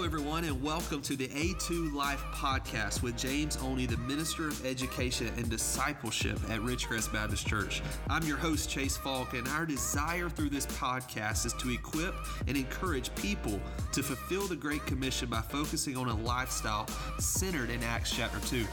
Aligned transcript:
Hello, 0.00 0.08
everyone, 0.08 0.44
and 0.44 0.62
welcome 0.62 1.02
to 1.02 1.14
the 1.14 1.28
A2 1.28 1.92
Life 1.92 2.22
podcast 2.32 3.02
with 3.02 3.18
James 3.18 3.58
Oney, 3.58 3.84
the 3.84 3.98
Minister 3.98 4.48
of 4.48 4.64
Education 4.64 5.30
and 5.36 5.50
Discipleship 5.50 6.38
at 6.48 6.58
Ridgecrest 6.60 7.12
Baptist 7.12 7.46
Church. 7.46 7.82
I'm 8.08 8.22
your 8.22 8.38
host, 8.38 8.70
Chase 8.70 8.96
Falk, 8.96 9.34
and 9.34 9.46
our 9.48 9.66
desire 9.66 10.30
through 10.30 10.48
this 10.48 10.64
podcast 10.68 11.44
is 11.44 11.52
to 11.52 11.68
equip 11.68 12.14
and 12.48 12.56
encourage 12.56 13.14
people 13.14 13.60
to 13.92 14.02
fulfill 14.02 14.46
the 14.46 14.56
Great 14.56 14.86
Commission 14.86 15.28
by 15.28 15.42
focusing 15.42 15.98
on 15.98 16.08
a 16.08 16.16
lifestyle 16.22 16.86
centered 17.18 17.68
in 17.68 17.82
Acts 17.82 18.10
chapter 18.10 18.40
2. 18.48 18.64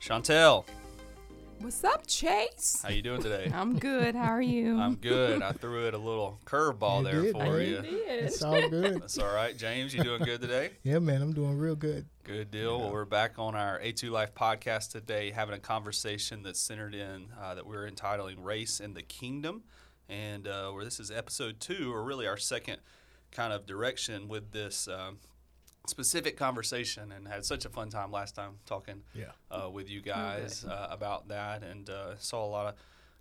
Chantel, 0.00 0.64
What's 1.60 1.82
up, 1.84 2.06
Chase? 2.06 2.80
how 2.82 2.90
you 2.90 3.02
doing 3.02 3.22
today? 3.22 3.50
I'm 3.52 3.78
good. 3.78 4.14
How 4.14 4.30
are 4.30 4.42
you? 4.42 4.78
I'm 4.78 4.94
good. 4.94 5.42
I 5.42 5.52
threw 5.52 5.86
it 5.86 5.94
a 5.94 5.98
little 5.98 6.38
curveball 6.44 7.02
there 7.02 7.22
did, 7.22 7.32
for 7.32 7.38
man. 7.38 7.60
you. 7.60 7.82
did. 7.82 8.24
It's 8.24 8.42
all 8.42 8.68
good. 8.68 9.00
That's 9.02 9.18
all 9.18 9.34
right. 9.34 9.56
James, 9.56 9.94
you 9.94 10.04
doing 10.04 10.22
good 10.22 10.40
today? 10.40 10.70
yeah, 10.82 10.98
man, 10.98 11.22
I'm 11.22 11.32
doing 11.32 11.56
real 11.58 11.74
good. 11.74 12.06
Good 12.24 12.50
deal. 12.50 12.78
Well, 12.78 12.92
we're 12.92 13.04
back 13.06 13.38
on 13.38 13.54
our 13.54 13.80
A2 13.80 14.10
Life 14.10 14.34
podcast 14.34 14.92
today, 14.92 15.30
having 15.30 15.54
a 15.54 15.58
conversation 15.58 16.42
that's 16.42 16.60
centered 16.60 16.94
in 16.94 17.28
uh, 17.40 17.54
that 17.54 17.66
we're 17.66 17.86
entitling 17.86 18.42
"Race 18.42 18.78
in 18.78 18.94
the 18.94 19.02
Kingdom," 19.02 19.62
and 20.08 20.46
uh, 20.46 20.70
where 20.70 20.84
this 20.84 21.00
is 21.00 21.10
episode 21.10 21.58
two, 21.58 21.92
or 21.92 22.04
really 22.04 22.26
our 22.26 22.36
second 22.36 22.78
kind 23.32 23.52
of 23.52 23.66
direction 23.66 24.28
with 24.28 24.52
this 24.52 24.88
um, 24.88 25.18
specific 25.88 26.36
conversation. 26.36 27.12
And 27.12 27.26
had 27.28 27.44
such 27.44 27.64
a 27.64 27.68
fun 27.68 27.88
time 27.90 28.10
last 28.12 28.34
time 28.34 28.58
talking 28.66 29.02
Yeah. 29.14 29.32
uh, 29.50 29.68
with 29.70 29.88
you 29.90 30.00
guys 30.00 30.64
uh, 30.64 30.88
about 30.90 31.28
that, 31.28 31.62
and 31.62 31.88
uh, 31.90 32.16
saw 32.18 32.44
a 32.44 32.48
lot 32.48 32.66
of 32.66 32.74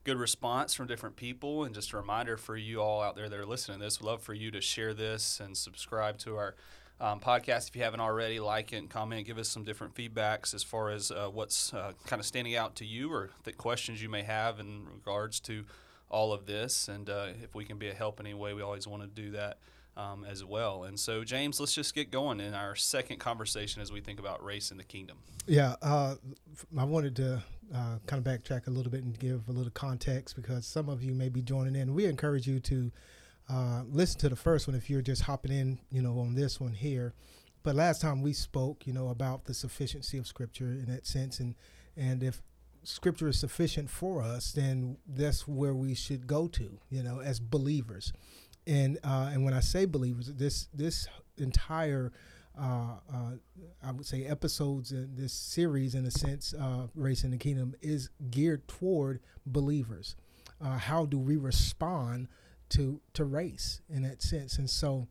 good 0.04 0.18
response 0.18 0.74
from 0.74 0.88
different 0.88 1.16
people. 1.16 1.64
And 1.64 1.74
just 1.74 1.92
a 1.94 1.98
reminder 1.98 2.38
for 2.38 2.56
you 2.58 2.82
all 2.82 3.02
out 3.02 3.16
there 3.16 3.28
that 3.30 3.40
are 3.40 3.46
listening 3.46 3.80
to 3.80 3.86
this, 3.86 4.00
we'd 4.00 4.08
love 4.08 4.22
for 4.22 4.34
you 4.34 4.52
to 4.52 4.62
share 4.62 4.94
this 4.94 5.40
and 5.40 5.58
subscribe 5.58 6.18
to 6.20 6.38
our 6.38 6.56
um, 7.02 7.20
podcast 7.20 7.68
if 7.70 7.76
you 7.76 7.82
haven't 7.84 8.00
already. 8.00 8.40
Like 8.40 8.72
it 8.72 8.78
and 8.78 8.90
comment, 8.90 9.26
give 9.28 9.38
us 9.38 9.50
some 9.50 9.64
different 9.64 9.96
feedbacks 9.96 10.54
as 10.54 10.64
far 10.64 10.90
as 10.92 11.12
uh, 11.12 11.28
what's 11.32 11.74
uh, 11.74 11.92
kind 12.08 12.20
of 12.20 12.26
standing 12.26 12.56
out 12.56 12.76
to 12.78 12.86
you 12.86 13.12
or 13.12 13.32
the 13.44 13.52
questions 13.52 14.02
you 14.02 14.10
may 14.10 14.24
have 14.24 14.60
in 14.60 14.86
regards 14.94 15.40
to 15.42 15.66
all 16.10 16.32
of 16.32 16.46
this. 16.46 16.88
And 16.88 17.10
uh, 17.10 17.28
if 17.44 17.54
we 17.56 17.66
can 17.66 17.78
be 17.78 17.90
a 17.90 17.94
help 17.94 18.20
in 18.20 18.28
any 18.28 18.36
way, 18.36 18.54
we 18.54 18.62
always 18.62 18.88
want 18.88 19.02
to 19.02 19.08
do 19.10 19.32
that. 19.32 19.58
Um, 19.98 20.26
as 20.26 20.44
well. 20.44 20.84
And 20.84 21.00
so, 21.00 21.24
James, 21.24 21.58
let's 21.58 21.74
just 21.74 21.96
get 21.96 22.12
going 22.12 22.42
in 22.42 22.54
our 22.54 22.76
second 22.76 23.20
conversation 23.20 23.82
as 23.82 23.94
we 23.94 24.02
think 24.02 24.20
about 24.20 24.44
race 24.44 24.70
in 24.70 24.76
the 24.76 24.84
kingdom. 24.84 25.20
Yeah, 25.48 25.76
uh, 25.82 26.16
I 26.78 26.84
wanted 26.84 27.16
to 27.16 27.42
uh, 27.74 27.98
kind 28.06 28.26
of 28.26 28.26
backtrack 28.26 28.68
a 28.68 28.72
little 28.72 28.92
bit 28.92 29.06
and 29.06 29.18
give 29.18 29.48
a 29.48 29.54
little 29.54 29.72
context 29.72 30.36
because 30.36 30.68
some 30.68 30.90
of 30.90 31.02
you 31.02 31.14
may 31.14 31.30
be 31.30 31.42
joining 31.42 31.78
in. 31.78 31.94
We 31.94 32.08
encourage 32.08 32.46
you 32.46 32.60
to 32.60 32.92
uh, 33.50 33.84
listen 33.88 34.20
to 34.22 34.30
the 34.30 34.36
first 34.36 34.68
one 34.68 34.76
if 34.76 34.90
you're 34.90 35.02
just 35.02 35.24
hopping 35.24 35.52
in, 35.52 35.80
you 35.92 36.02
know, 36.02 36.20
on 36.20 36.36
this 36.36 36.60
one 36.60 36.74
here. 36.74 37.14
But 37.64 37.76
last 37.76 38.02
time 38.02 38.22
we 38.22 38.34
spoke, 38.34 38.86
you 38.86 38.94
know, 38.94 39.10
about 39.10 39.46
the 39.46 39.54
sufficiency 39.54 40.18
of 40.18 40.28
Scripture 40.28 40.68
in 40.68 40.86
that 40.88 41.08
sense, 41.08 41.40
and 41.40 41.56
and 41.98 42.22
if 42.22 42.42
Scripture 42.84 43.28
is 43.28 43.40
sufficient 43.40 43.90
for 43.90 44.22
us, 44.22 44.52
then 44.52 44.98
that's 45.08 45.48
where 45.48 45.74
we 45.74 45.96
should 45.96 46.28
go 46.28 46.48
to, 46.50 46.78
you 46.90 47.02
know, 47.02 47.22
as 47.22 47.40
believers. 47.40 48.14
And 48.68 48.98
uh, 49.04 49.30
and 49.32 49.44
when 49.46 49.54
I 49.54 49.60
say 49.60 49.86
believers, 49.86 50.32
this 50.34 50.68
this 50.74 51.08
entire 51.38 52.12
uh, 52.60 52.96
uh, 53.14 53.32
I 53.84 53.92
would 53.92 54.06
say 54.06 54.26
episodes 54.26 54.92
in 54.92 55.16
this 55.16 55.34
series, 55.34 55.94
in 55.94 56.06
a 56.06 56.12
sense, 56.12 56.54
uh, 56.54 56.88
Race 56.96 57.24
in 57.24 57.32
the 57.32 57.38
Kingdom, 57.38 57.76
is 57.82 58.10
geared 58.32 58.68
toward 58.68 59.20
believers. 59.46 60.16
Uh, 60.62 60.78
how 60.78 61.06
do 61.06 61.20
we 61.20 61.36
respond 61.36 62.28
to 62.70 63.02
to 63.14 63.26
race 63.26 63.82
in 63.90 64.04
that 64.04 64.22
sense? 64.22 64.58
And 64.58 64.70
so, 64.70 65.08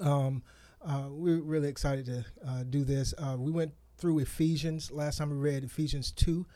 um, 0.00 0.42
uh, 0.82 1.04
we're 1.10 1.42
really 1.42 1.68
excited 1.68 2.06
to 2.06 2.24
uh, 2.46 2.62
do 2.64 2.84
this. 2.84 3.14
We 3.38 3.52
went 3.52 3.72
through 3.98 4.20
Ephesians 4.20 4.90
last 4.90 5.18
time. 5.18 5.30
We 5.30 5.36
read 5.36 5.64
Ephesians 5.64 6.12
two. 6.12 6.46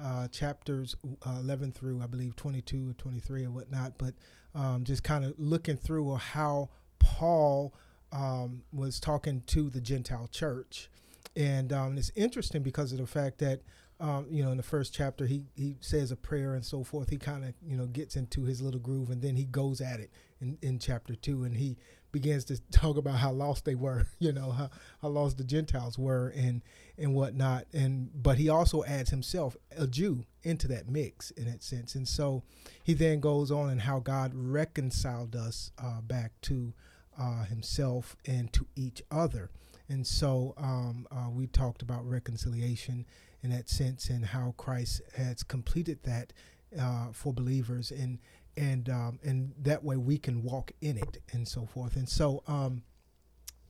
Uh, 0.00 0.28
chapters 0.28 0.94
uh, 1.26 1.38
11 1.40 1.72
through 1.72 2.00
I 2.00 2.06
believe 2.06 2.36
22 2.36 2.90
or 2.90 2.92
23 2.92 3.46
or 3.46 3.50
whatnot, 3.50 3.94
but 3.98 4.14
um, 4.54 4.84
just 4.84 5.02
kind 5.02 5.24
of 5.24 5.34
looking 5.38 5.76
through 5.76 6.14
how 6.16 6.68
Paul 7.00 7.74
um, 8.12 8.62
was 8.72 9.00
talking 9.00 9.42
to 9.46 9.70
the 9.70 9.80
Gentile 9.80 10.28
church. 10.30 10.88
And 11.36 11.72
um, 11.72 11.98
it's 11.98 12.10
interesting 12.14 12.62
because 12.62 12.92
of 12.92 12.98
the 12.98 13.06
fact 13.06 13.38
that, 13.38 13.60
um, 14.00 14.26
you 14.30 14.44
know, 14.44 14.50
in 14.50 14.56
the 14.56 14.62
first 14.62 14.94
chapter, 14.94 15.26
he, 15.26 15.44
he 15.56 15.76
says 15.80 16.10
a 16.10 16.16
prayer 16.16 16.54
and 16.54 16.64
so 16.64 16.82
forth. 16.82 17.10
He 17.10 17.16
kind 17.16 17.44
of, 17.44 17.54
you 17.66 17.76
know, 17.76 17.86
gets 17.86 18.16
into 18.16 18.44
his 18.44 18.62
little 18.62 18.80
groove 18.80 19.10
and 19.10 19.22
then 19.22 19.36
he 19.36 19.44
goes 19.44 19.80
at 19.80 20.00
it 20.00 20.10
in, 20.40 20.58
in 20.62 20.78
chapter 20.78 21.14
two 21.14 21.44
and 21.44 21.56
he 21.56 21.76
begins 22.12 22.44
to 22.46 22.60
talk 22.70 22.96
about 22.96 23.16
how 23.16 23.32
lost 23.32 23.64
they 23.64 23.74
were, 23.74 24.06
you 24.18 24.32
know, 24.32 24.50
how, 24.50 24.70
how 25.02 25.08
lost 25.08 25.38
the 25.38 25.44
Gentiles 25.44 25.98
were 25.98 26.28
and, 26.36 26.62
and 26.96 27.14
whatnot. 27.14 27.66
And, 27.72 28.10
but 28.14 28.38
he 28.38 28.48
also 28.48 28.84
adds 28.84 29.10
himself, 29.10 29.56
a 29.76 29.86
Jew, 29.86 30.24
into 30.42 30.68
that 30.68 30.88
mix 30.88 31.30
in 31.32 31.44
that 31.46 31.62
sense. 31.62 31.94
And 31.94 32.06
so 32.08 32.42
he 32.82 32.94
then 32.94 33.20
goes 33.20 33.50
on 33.50 33.70
and 33.70 33.82
how 33.82 33.98
God 34.00 34.32
reconciled 34.34 35.36
us 35.36 35.70
uh, 35.82 36.00
back 36.00 36.32
to 36.42 36.72
uh, 37.18 37.44
himself 37.44 38.16
and 38.26 38.52
to 38.52 38.66
each 38.76 39.02
other. 39.10 39.50
And 39.88 40.06
so 40.06 40.54
um, 40.56 41.06
uh, 41.10 41.30
we 41.30 41.46
talked 41.46 41.82
about 41.82 42.08
reconciliation 42.08 43.06
in 43.42 43.50
that 43.50 43.68
sense 43.68 44.08
and 44.10 44.24
how 44.24 44.54
Christ 44.56 45.02
has 45.16 45.42
completed 45.42 46.00
that 46.04 46.32
uh, 46.78 47.08
for 47.12 47.32
believers 47.32 47.90
and 47.90 48.18
and 48.58 48.88
um, 48.88 49.18
and 49.22 49.52
that 49.62 49.84
way 49.84 49.96
we 49.96 50.18
can 50.18 50.42
walk 50.42 50.72
in 50.80 50.98
it 50.98 51.22
and 51.32 51.46
so 51.46 51.64
forth. 51.64 51.96
And 51.96 52.08
so 52.08 52.42
um, 52.46 52.82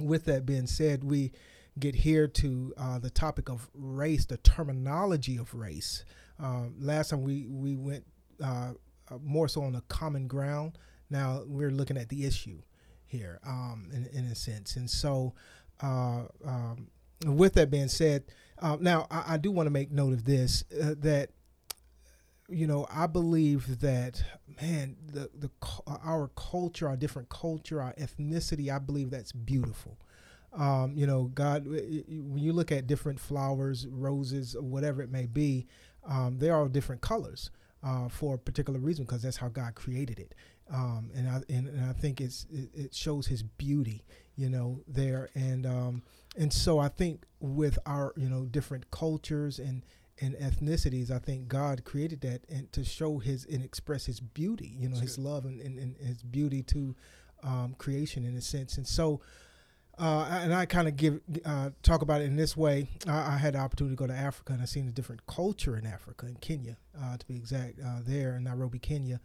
with 0.01 0.25
that 0.25 0.47
being 0.47 0.67
said, 0.67 1.05
we 1.05 1.33
get 1.79 1.95
here 1.95 2.27
to 2.27 2.75
uh, 2.77 2.99
the 2.99 3.11
topic 3.11 3.49
of 3.49 3.69
race, 3.75 4.25
the 4.25 4.39
terminology 4.39 5.37
of 5.37 5.55
race. 5.55 6.05
Um, 6.41 6.75
last 6.81 7.11
time 7.11 7.23
we 7.23 7.47
we 7.49 7.77
went 7.77 8.05
uh, 8.43 8.73
uh, 9.11 9.19
more 9.23 9.49
so 9.49 9.63
on 9.63 9.73
the 9.75 9.83
common 9.83 10.27
ground. 10.27 10.79
Now 11.11 11.43
we're 11.47 11.71
looking 11.71 11.99
at 11.99 12.09
the 12.09 12.25
issue 12.25 12.63
here 13.07 13.41
um, 13.47 13.89
in, 13.93 14.07
in 14.07 14.25
a 14.27 14.35
sense. 14.35 14.77
And 14.77 14.89
so, 14.89 15.35
uh, 15.83 16.25
um, 16.45 16.89
with 17.27 17.55
that 17.55 17.71
being 17.71 17.89
said, 17.89 18.25
uh, 18.61 18.77
now 18.81 19.07
I, 19.11 19.35
I 19.35 19.37
do 19.37 19.51
want 19.51 19.67
to 19.67 19.71
make 19.71 19.91
note 19.91 20.13
of 20.13 20.25
this 20.25 20.65
uh, 20.73 20.95
that 20.99 21.31
you 22.49 22.67
know 22.67 22.87
I 22.91 23.07
believe 23.07 23.81
that 23.81 24.23
man 24.61 24.97
the 25.07 25.31
the 25.39 25.51
our 25.87 26.31
culture, 26.37 26.89
our 26.89 26.97
different 26.97 27.29
culture, 27.29 27.81
our 27.83 27.95
ethnicity, 27.95 28.75
I 28.75 28.79
believe 28.79 29.11
that's 29.11 29.33
beautiful. 29.33 29.99
Um, 30.53 30.95
you 30.97 31.07
know, 31.07 31.25
God, 31.25 31.67
when 31.67 32.39
you 32.39 32.55
look 32.55 32.73
at 32.73 32.87
different 32.87 33.21
flowers, 33.21 33.87
roses, 33.87 34.57
whatever 34.59 35.03
it 35.03 35.11
may 35.11 35.27
be, 35.27 35.67
um, 36.09 36.39
they 36.39 36.49
are 36.49 36.61
all 36.61 36.69
different 36.69 37.03
colors 37.03 37.51
uh, 37.85 38.09
for 38.09 38.35
a 38.35 38.39
particular 38.39 38.81
reason 38.81 39.05
because 39.05 39.23
that's 39.23 39.37
how 39.37 39.49
God 39.49 39.75
created 39.75 40.19
it. 40.19 40.35
Um, 40.73 41.11
and 41.15 41.29
I 41.29 41.43
and, 41.49 41.69
and 41.69 41.85
I 41.85 41.93
think 41.93 42.21
it's 42.21 42.47
it, 42.51 42.71
it 42.75 42.95
shows 42.95 43.27
His 43.27 43.43
beauty, 43.43 44.05
you 44.37 44.49
know, 44.49 44.81
there 44.87 45.29
and 45.35 45.67
um, 45.67 46.03
and 46.37 46.53
so 46.53 46.79
I 46.79 46.89
think 46.89 47.25
with 47.41 47.79
our 47.87 48.13
you 48.17 48.29
know 48.29 48.45
different 48.45 48.91
cultures 48.91 49.59
and 49.59 49.83
and 50.21 50.35
ethnicities, 50.37 51.11
I 51.11 51.19
think 51.19 51.49
God 51.49 51.85
created 51.85 52.21
that 52.23 52.43
and 52.49 52.71
to 52.73 52.85
show 52.85 53.19
His 53.19 53.45
and 53.45 53.65
express 53.65 54.07
His 54.07 54.21
beauty, 54.21 54.75
you 54.79 54.89
know, 54.89 54.97
That's 54.97 55.09
His 55.09 55.17
good. 55.17 55.25
love 55.25 55.45
and, 55.45 55.61
and, 55.61 55.79
and 55.79 55.97
His 55.97 56.23
beauty 56.23 56.63
to 56.65 56.95
um, 57.43 57.75
creation 57.79 58.25
in 58.25 58.37
a 58.37 58.41
sense. 58.41 58.77
And 58.77 58.87
so, 58.87 59.21
uh, 59.99 60.41
and 60.43 60.55
I 60.55 60.67
kind 60.67 60.87
of 60.87 60.97
give 60.97 61.21
uh, 61.45 61.71
talk 61.83 62.03
about 62.03 62.21
it 62.21 62.25
in 62.25 62.37
this 62.37 62.57
way. 62.57 62.89
I, 63.07 63.35
I 63.35 63.37
had 63.37 63.55
the 63.55 63.59
opportunity 63.59 63.97
to 63.97 63.99
go 63.99 64.07
to 64.07 64.15
Africa, 64.15 64.53
and 64.53 64.63
I 64.63 64.65
seen 64.65 64.89
a 64.89 64.93
different 64.93 65.27
culture 65.27 65.77
in 65.77 65.87
Africa, 65.87 66.27
in 66.27 66.37
Kenya, 66.37 66.77
uh, 67.01 67.17
to 67.17 67.27
be 67.27 67.35
exact, 67.37 67.81
uh, 67.81 68.01
there 68.05 68.37
in 68.37 68.45
Nairobi, 68.45 68.79
Kenya, 68.79 69.21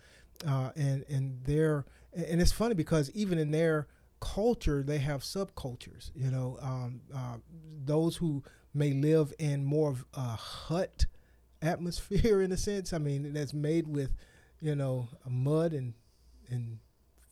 uh, 0.47 0.71
and 0.75 1.06
and 1.09 1.44
there, 1.45 1.85
and 2.13 2.41
it's 2.41 2.51
funny 2.51 2.73
because 2.73 3.12
even 3.12 3.38
in 3.38 3.51
their 3.51 3.88
culture, 4.19 4.81
they 4.83 4.97
have 5.00 5.21
subcultures. 5.21 6.12
You 6.15 6.31
know, 6.31 6.57
um, 6.62 7.01
uh, 7.13 7.38
those 7.85 8.15
who 8.15 8.44
may 8.73 8.93
live 8.93 9.33
in 9.39 9.63
more 9.65 9.89
of 9.89 10.05
a 10.13 10.35
hut 10.35 11.05
atmosphere, 11.61 12.41
in 12.45 12.51
a 12.51 12.57
sense. 12.57 12.93
I 12.93 12.97
mean, 12.97 13.33
that's 13.33 13.53
made 13.53 13.87
with, 13.87 14.11
you 14.61 14.75
know, 14.75 15.07
mud 15.27 15.73
and 15.73 15.93
and 16.49 16.79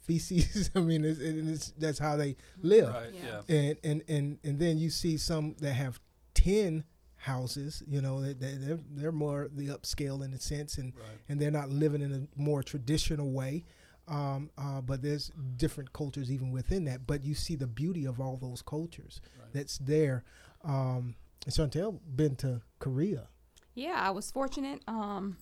feces. 0.02 0.72
I 0.76 0.80
mean, 0.80 1.06
it's, 1.06 1.20
it's, 1.20 1.74
that's 1.78 2.00
how 2.00 2.16
they 2.16 2.36
live 2.62 2.90
Right. 2.94 3.14
Yeah. 3.14 3.42
Yeah. 3.48 3.56
and 3.56 3.78
and 3.84 4.04
and 4.08 4.40
and 4.44 4.60
then 4.60 4.78
you 4.78 4.90
see 4.90 5.18
some 5.18 5.56
that 5.60 5.74
have 5.74 6.00
10 6.34 6.84
houses 7.18 7.84
you 7.88 8.02
know 8.02 8.20
they, 8.20 8.34
they, 8.34 8.56
they're, 8.56 8.80
they're 8.96 9.12
more 9.12 9.48
the 9.54 9.68
upscale 9.68 10.26
in 10.26 10.34
a 10.34 10.40
sense 10.40 10.80
and 10.80 10.92
Right. 10.96 11.20
and 11.30 11.40
they're 11.40 11.52
not 11.52 11.70
living 11.70 12.02
in 12.02 12.12
a 12.12 12.42
more 12.42 12.64
traditional 12.64 13.30
way 13.32 13.64
um, 14.08 14.50
uh, 14.58 14.82
but 14.82 15.04
there's 15.04 15.30
different 15.56 15.94
cultures 15.94 16.32
even 16.32 16.50
within 16.52 16.86
that 16.86 17.06
but 17.06 17.24
you 17.24 17.36
see 17.36 17.56
the 17.56 17.68
beauty 17.68 18.06
of 18.06 18.20
all 18.20 18.38
those 18.38 18.64
cultures 18.64 19.22
Right. 19.40 19.50
that's 19.54 19.78
there 19.78 20.24
um, 20.64 21.14
Chantel 21.50 22.00
been 22.16 22.36
to 22.38 22.62
Korea 22.80 23.28
Yeah, 23.74 23.96
I 23.96 24.12
was 24.12 24.32
fortunate. 24.32 24.82
Um, 24.88 25.38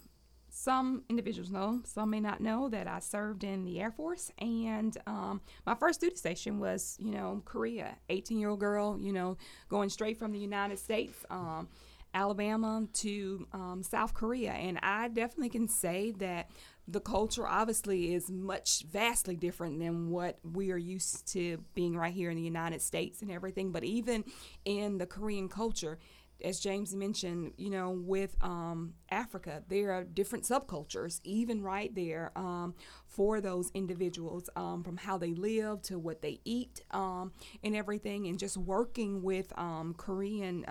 some 0.49 1.03
individuals 1.09 1.51
know, 1.51 1.81
some 1.85 2.09
may 2.09 2.19
not 2.19 2.41
know 2.41 2.69
that 2.69 2.87
I 2.87 2.99
served 2.99 3.43
in 3.43 3.65
the 3.65 3.79
Air 3.79 3.91
Force, 3.91 4.31
and 4.39 4.97
um, 5.05 5.41
my 5.65 5.75
first 5.75 6.01
duty 6.01 6.15
station 6.15 6.59
was, 6.59 6.97
you 6.99 7.11
know, 7.11 7.41
Korea. 7.45 7.97
18 8.09 8.39
year 8.39 8.49
old 8.49 8.59
girl, 8.59 8.97
you 8.99 9.13
know, 9.13 9.37
going 9.69 9.89
straight 9.89 10.17
from 10.17 10.31
the 10.31 10.39
United 10.39 10.79
States, 10.79 11.23
um, 11.29 11.67
Alabama 12.13 12.87
to 12.93 13.47
um, 13.53 13.83
South 13.83 14.13
Korea, 14.13 14.51
and 14.51 14.79
I 14.81 15.07
definitely 15.07 15.49
can 15.49 15.67
say 15.67 16.11
that 16.17 16.49
the 16.87 16.99
culture 16.99 17.47
obviously 17.47 18.13
is 18.15 18.31
much 18.31 18.83
vastly 18.91 19.35
different 19.35 19.79
than 19.79 20.09
what 20.09 20.39
we 20.43 20.71
are 20.71 20.77
used 20.77 21.31
to 21.33 21.63
being 21.75 21.95
right 21.95 22.13
here 22.13 22.31
in 22.31 22.35
the 22.35 22.41
United 22.41 22.81
States 22.81 23.21
and 23.21 23.29
everything. 23.29 23.71
But 23.71 23.83
even 23.83 24.23
in 24.65 24.97
the 24.97 25.05
Korean 25.05 25.49
culture, 25.49 25.99
as 26.43 26.59
James 26.59 26.95
mentioned, 26.95 27.53
you 27.57 27.69
know, 27.69 27.91
with 27.91 28.35
um, 28.41 28.93
Africa, 29.11 29.61
there 29.67 29.91
are 29.91 30.03
different 30.03 30.45
subcultures, 30.45 31.19
even 31.23 31.61
right 31.61 31.93
there 31.93 32.31
um, 32.35 32.73
for 33.07 33.41
those 33.41 33.71
individuals, 33.73 34.49
um, 34.55 34.83
from 34.83 34.97
how 34.97 35.17
they 35.17 35.33
live 35.33 35.81
to 35.83 35.99
what 35.99 36.21
they 36.21 36.39
eat 36.45 36.81
um, 36.91 37.33
and 37.63 37.75
everything, 37.75 38.27
and 38.27 38.39
just 38.39 38.57
working 38.57 39.21
with 39.21 39.51
um, 39.57 39.93
Korean. 39.97 40.65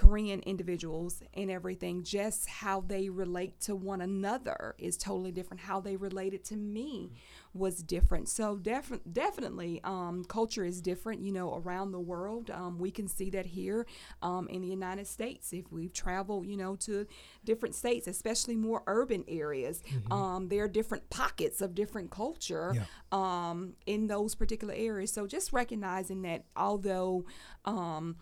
Korean 0.00 0.40
individuals 0.40 1.22
and 1.34 1.50
everything, 1.50 2.02
just 2.02 2.48
how 2.48 2.80
they 2.80 3.10
relate 3.10 3.60
to 3.66 3.76
one 3.76 4.00
another 4.00 4.74
is 4.78 4.96
totally 4.96 5.30
different. 5.30 5.60
How 5.60 5.78
they 5.80 5.96
related 5.96 6.42
to 6.44 6.56
me 6.56 7.12
was 7.52 7.82
different. 7.82 8.28
So 8.28 8.56
def- 8.56 9.00
definitely, 9.12 9.80
um, 9.84 10.24
culture 10.24 10.64
is 10.64 10.80
different. 10.80 11.20
You 11.20 11.32
know, 11.32 11.54
around 11.54 11.92
the 11.92 12.00
world, 12.00 12.50
um, 12.50 12.78
we 12.78 12.90
can 12.90 13.08
see 13.08 13.28
that 13.30 13.44
here 13.44 13.84
um, 14.22 14.48
in 14.48 14.62
the 14.62 14.68
United 14.68 15.06
States. 15.06 15.52
If 15.52 15.70
we've 15.70 15.92
traveled, 15.92 16.46
you 16.46 16.56
know, 16.56 16.76
to 16.76 17.06
different 17.44 17.74
states, 17.74 18.06
especially 18.06 18.56
more 18.56 18.82
urban 18.86 19.24
areas, 19.28 19.82
Mm-hmm. 19.90 20.12
um, 20.12 20.48
there 20.48 20.64
are 20.64 20.68
different 20.68 21.10
pockets 21.10 21.60
of 21.60 21.74
different 21.74 22.10
culture 22.10 22.72
Yeah. 22.74 22.84
um, 23.12 23.74
in 23.86 24.06
those 24.06 24.34
particular 24.34 24.72
areas. 24.74 25.12
So 25.12 25.26
just 25.26 25.52
recognizing 25.52 26.22
that, 26.22 26.44
although 26.56 27.24
um, 27.64 28.16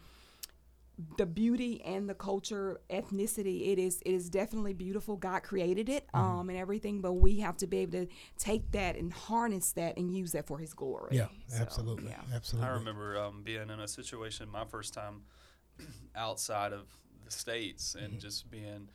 the 1.16 1.26
beauty 1.26 1.80
and 1.84 2.08
the 2.08 2.14
culture 2.14 2.80
ethnicity 2.90 3.68
it 3.72 3.78
is 3.78 4.02
it 4.04 4.12
is 4.12 4.28
definitely 4.28 4.72
beautiful 4.72 5.16
god 5.16 5.42
created 5.44 5.88
it 5.88 6.06
Mm-hmm. 6.14 6.38
um 6.38 6.48
and 6.50 6.58
everything 6.58 7.00
but 7.00 7.12
we 7.12 7.38
have 7.38 7.56
to 7.56 7.66
be 7.66 7.78
able 7.78 7.92
to 7.92 8.06
take 8.38 8.70
that 8.72 8.96
and 8.96 9.12
harness 9.12 9.72
that 9.72 9.96
and 9.96 10.12
use 10.16 10.32
that 10.32 10.46
for 10.46 10.58
his 10.58 10.74
glory 10.74 11.14
Yeah, 11.16 11.26
So, 11.46 11.62
absolutely, 11.62 12.10
yeah. 12.10 12.20
absolutely. 12.34 12.68
I 12.70 12.72
remember 12.74 13.18
um, 13.18 13.42
being 13.44 13.70
in 13.70 13.80
a 13.80 13.86
situation 13.88 14.48
my 14.50 14.64
first 14.64 14.92
time 14.92 15.22
outside 16.16 16.72
of 16.72 16.88
the 17.24 17.30
states 17.30 17.94
and 17.94 18.14
Mm-hmm. 18.14 18.18
just 18.18 18.50
being 18.50 18.88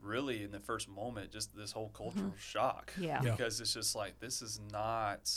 really 0.00 0.42
in 0.44 0.50
the 0.50 0.60
first 0.60 0.88
moment 0.88 1.30
just 1.32 1.56
this 1.56 1.72
whole 1.72 1.88
cultural 1.90 2.34
shock 2.38 2.92
Yeah. 2.98 3.22
Yeah. 3.24 3.32
because 3.32 3.60
it's 3.60 3.72
just 3.74 3.94
like 3.94 4.18
this 4.20 4.42
is 4.42 4.60
not. 4.72 5.30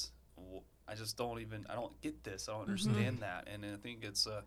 I 0.87 0.93
just 0.93 1.17
don't 1.17 1.39
even 1.39 1.65
I 1.69 1.73
don't 1.75 1.99
get 2.01 2.23
this 2.23 2.47
I 2.47 2.51
don't 2.53 2.61
Mm-hmm. 2.61 2.69
understand 2.69 3.17
that 3.21 3.47
and 3.51 3.65
I 3.65 3.75
think 3.81 4.03
it's 4.03 4.27
a 4.27 4.43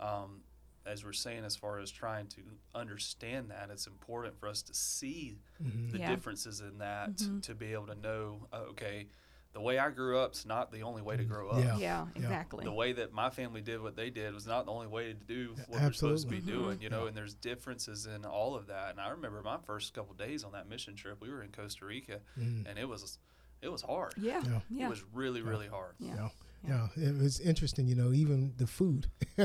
um, 0.00 0.42
as 0.86 1.04
we're 1.04 1.12
saying 1.12 1.44
as 1.44 1.54
far 1.56 1.78
as 1.78 1.90
trying 1.90 2.26
to 2.26 2.40
understand 2.74 3.50
that 3.50 3.68
it's 3.70 3.86
important 3.86 4.38
for 4.38 4.48
us 4.48 4.62
to 4.62 4.74
see 4.74 5.38
Mm-hmm. 5.62 5.90
the 5.92 5.98
Yeah. 5.98 6.10
differences 6.10 6.60
in 6.60 6.78
that 6.78 7.10
to 7.42 7.54
be 7.54 7.72
able 7.72 7.86
to 7.86 7.94
know 7.94 8.46
uh, 8.52 8.56
okay 8.70 9.06
the 9.52 9.60
way 9.60 9.78
I 9.78 9.90
grew 9.90 10.18
up 10.18 10.32
is 10.34 10.44
not 10.46 10.72
the 10.72 10.82
only 10.82 11.02
way 11.02 11.16
to 11.16 11.24
grow 11.24 11.50
up 11.50 11.62
Yeah. 11.62 11.76
yeah 11.78 12.06
exactly 12.16 12.64
the 12.64 12.72
way 12.72 12.92
that 12.94 13.12
my 13.12 13.30
family 13.30 13.60
did 13.60 13.80
what 13.80 13.94
they 13.94 14.10
did 14.10 14.34
was 14.34 14.46
not 14.46 14.64
the 14.66 14.72
only 14.72 14.88
way 14.88 15.08
to 15.12 15.14
do 15.14 15.54
what 15.68 15.80
we're 15.82 15.92
supposed 15.92 16.24
to 16.24 16.30
be 16.30 16.38
Absolutely. 16.38 16.64
doing, 16.64 16.80
you 16.80 16.88
know, 16.90 17.06
and 17.06 17.16
there's 17.16 17.34
differences 17.34 18.06
in 18.06 18.24
all 18.24 18.54
of 18.56 18.66
that. 18.68 18.90
And 18.90 19.00
I 19.00 19.10
remember 19.10 19.40
my 19.42 19.58
first 19.58 19.92
couple 19.94 20.14
days 20.14 20.42
on 20.42 20.52
that 20.52 20.68
mission 20.68 20.94
trip, 20.96 21.18
we 21.20 21.28
were 21.30 21.42
in 21.42 21.50
Costa 21.52 21.84
Rica 21.84 22.18
Mm. 22.38 22.66
and 22.68 22.78
it 22.78 22.88
was 22.88 23.18
it 23.60 23.68
was 23.70 23.82
hard. 23.82 24.14
yeah 24.16 24.42
Yeah. 24.44 24.60
yeah 24.70 24.86
It 24.86 24.90
was 24.90 25.04
really, 25.12 25.42
really 25.42 25.68
hard. 25.68 25.94
yeah. 26.00 26.28
Yeah. 26.66 26.88
Yeah, 26.96 27.08
it 27.08 27.16
was 27.18 27.40
interesting, 27.40 27.88
you 27.88 27.94
know, 27.94 28.12
even 28.12 28.52
the 28.56 28.66
food, 28.66 29.06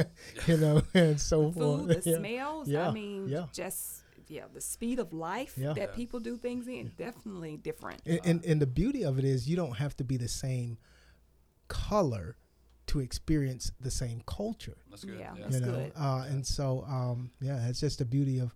you 0.48 0.58
know, 0.58 0.82
and 0.94 1.20
so 1.20 1.52
food 1.52 1.54
forth. 1.90 2.04
the 2.04 2.10
yeah. 2.12 2.18
smells 2.18 2.70
Yeah, 2.70 2.90
i 2.90 2.92
mean 2.92 3.28
yeah. 3.28 3.46
just 3.54 4.04
yeah 4.28 4.44
the 4.54 4.62
speed 4.62 5.00
of 5.00 5.14
life 5.14 5.54
Yeah. 5.58 5.74
that 5.74 5.90
Yeah. 5.90 5.96
people 5.96 6.20
do 6.20 6.38
things 6.38 6.68
in 6.68 6.92
definitely 6.98 7.58
different 7.58 8.02
And, 8.06 8.20
and 8.26 8.46
and 8.46 8.62
the 8.62 8.68
beauty 8.68 9.04
of 9.04 9.18
it 9.20 9.26
is 9.26 9.48
you 9.50 9.56
don't 9.56 9.78
have 9.78 9.96
to 9.98 10.04
be 10.04 10.18
the 10.18 10.28
same 10.28 10.78
color 11.68 12.38
to 12.88 13.00
experience 13.02 13.72
the 13.82 13.92
same 13.92 14.22
culture. 14.26 14.78
That's 14.90 15.04
good. 15.04 15.20
Yeah, 15.20 15.34
Yeah. 15.36 15.42
That's 15.44 15.56
you 15.60 15.66
know, 15.66 15.72
good. 15.74 15.92
uh, 15.98 16.24
and 16.30 16.46
so 16.46 16.84
um, 16.88 17.32
yeah, 17.42 17.68
it's 17.68 17.80
just 17.82 18.00
the 18.00 18.06
beauty 18.06 18.40
of 18.40 18.54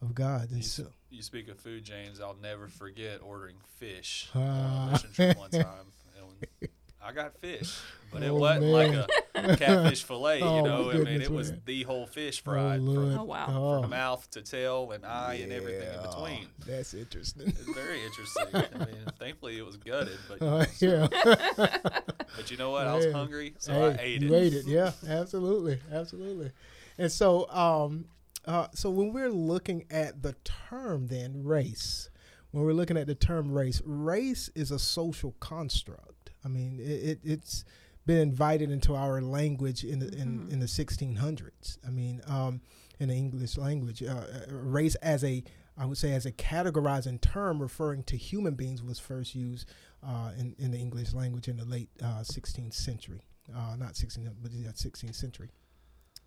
of 0.00 0.14
God. 0.14 0.50
And 0.50 0.58
You, 0.58 0.62
so, 0.64 0.86
you 1.10 1.22
speak 1.22 1.48
of 1.48 1.58
food, 1.60 1.84
James. 1.84 2.20
I'll 2.20 2.36
never 2.42 2.66
forget 2.68 3.20
ordering 3.22 3.56
fish 3.78 4.28
Ah. 4.34 4.38
on 4.40 4.88
a 4.88 4.92
mission 4.92 5.12
trip 5.12 5.38
one 5.38 5.50
time. 5.50 5.86
And 6.18 6.68
I 7.04 7.12
got 7.12 7.36
fish, 7.38 7.78
but 8.12 8.22
it 8.22 8.28
Oh, 8.30 8.34
wasn't 8.34 8.66
man. 8.72 8.72
like 8.72 9.10
a 9.34 9.56
catfish 9.56 10.02
fillet. 10.04 10.40
Oh, 10.42 10.56
you 10.56 10.62
know, 10.62 10.82
my 10.84 10.90
I 10.90 10.94
mean, 10.94 11.04
goodness, 11.04 11.28
it 11.28 11.30
was 11.32 11.50
man. 11.50 11.62
the 11.64 11.82
whole 11.84 12.06
fish 12.06 12.42
oh, 12.46 12.50
fried 12.52 12.80
Lord. 12.80 13.12
from 13.12 13.18
Oh, 13.20 13.24
wow. 13.24 13.46
Oh, 13.84 13.86
mouth 13.88 14.30
to 14.32 14.42
tail 14.42 14.90
and 14.92 15.04
eye 15.04 15.40
and 15.42 15.52
everything 15.52 15.88
in 15.92 16.02
between. 16.02 16.46
That's 16.66 16.94
interesting. 16.94 17.48
It's 17.48 17.60
very 17.74 18.02
interesting. 18.04 18.44
I 18.54 18.78
mean, 18.86 19.06
thankfully 19.18 19.58
it 19.58 19.66
was 19.66 19.76
gutted, 19.76 20.18
but 20.28 20.42
Uh, 20.42 20.66
yeah. 20.80 21.06
but 21.56 22.50
you 22.50 22.56
know 22.56 22.70
what? 22.70 22.86
I 22.86 22.94
was 22.94 23.12
hungry, 23.12 23.54
so 23.58 23.72
Hey, 23.72 23.84
I 23.84 23.96
ate 24.02 24.22
you 24.22 24.34
it. 24.34 24.38
ate 24.42 24.54
it. 24.54 24.66
Yeah, 24.66 24.92
absolutely, 25.08 25.80
absolutely. 25.90 26.50
And 26.98 27.10
so, 27.10 27.48
um, 27.50 28.06
uh, 28.44 28.66
so 28.74 28.90
when 28.90 29.12
we're 29.12 29.30
looking 29.30 29.84
at 29.90 30.22
the 30.22 30.34
term, 30.44 31.06
then 31.06 31.42
race, 31.44 32.10
when 32.50 32.64
we're 32.64 32.72
looking 32.74 32.96
at 32.96 33.06
the 33.06 33.14
term 33.14 33.50
race, 33.52 33.80
race 33.84 34.50
is 34.54 34.70
a 34.70 34.78
social 34.78 35.34
construct. 35.40 36.30
I 36.44 36.48
mean, 36.48 36.78
it, 36.80 36.84
it 36.84 37.20
it's 37.24 37.64
been 38.06 38.18
invited 38.18 38.70
into 38.70 38.94
our 38.94 39.20
language 39.20 39.84
in 39.84 39.98
the 40.00 40.08
in, 40.08 40.48
in 40.50 40.60
the 40.60 40.66
1600s. 40.66 41.78
I 41.86 41.90
mean, 41.90 42.20
um, 42.26 42.60
in 42.98 43.08
the 43.08 43.14
English 43.14 43.56
language, 43.56 44.02
uh, 44.02 44.12
uh, 44.12 44.24
race 44.48 44.94
as 44.96 45.24
a 45.24 45.42
I 45.76 45.86
would 45.86 45.98
say 45.98 46.12
as 46.12 46.26
a 46.26 46.32
categorizing 46.32 47.20
term 47.20 47.60
referring 47.60 48.02
to 48.04 48.16
human 48.16 48.54
beings 48.54 48.82
was 48.82 48.98
first 48.98 49.34
used 49.34 49.70
uh, 50.06 50.32
in, 50.38 50.54
in 50.58 50.70
the 50.70 50.78
English 50.78 51.14
language 51.14 51.48
in 51.48 51.56
the 51.56 51.64
late 51.64 51.88
uh, 52.02 52.20
16th 52.20 52.74
century. 52.74 53.22
Uh, 53.54 53.76
not 53.76 53.94
16th, 53.94 54.34
but 54.42 54.52
yeah, 54.52 54.68
16th 54.68 55.14
century. 55.14 55.48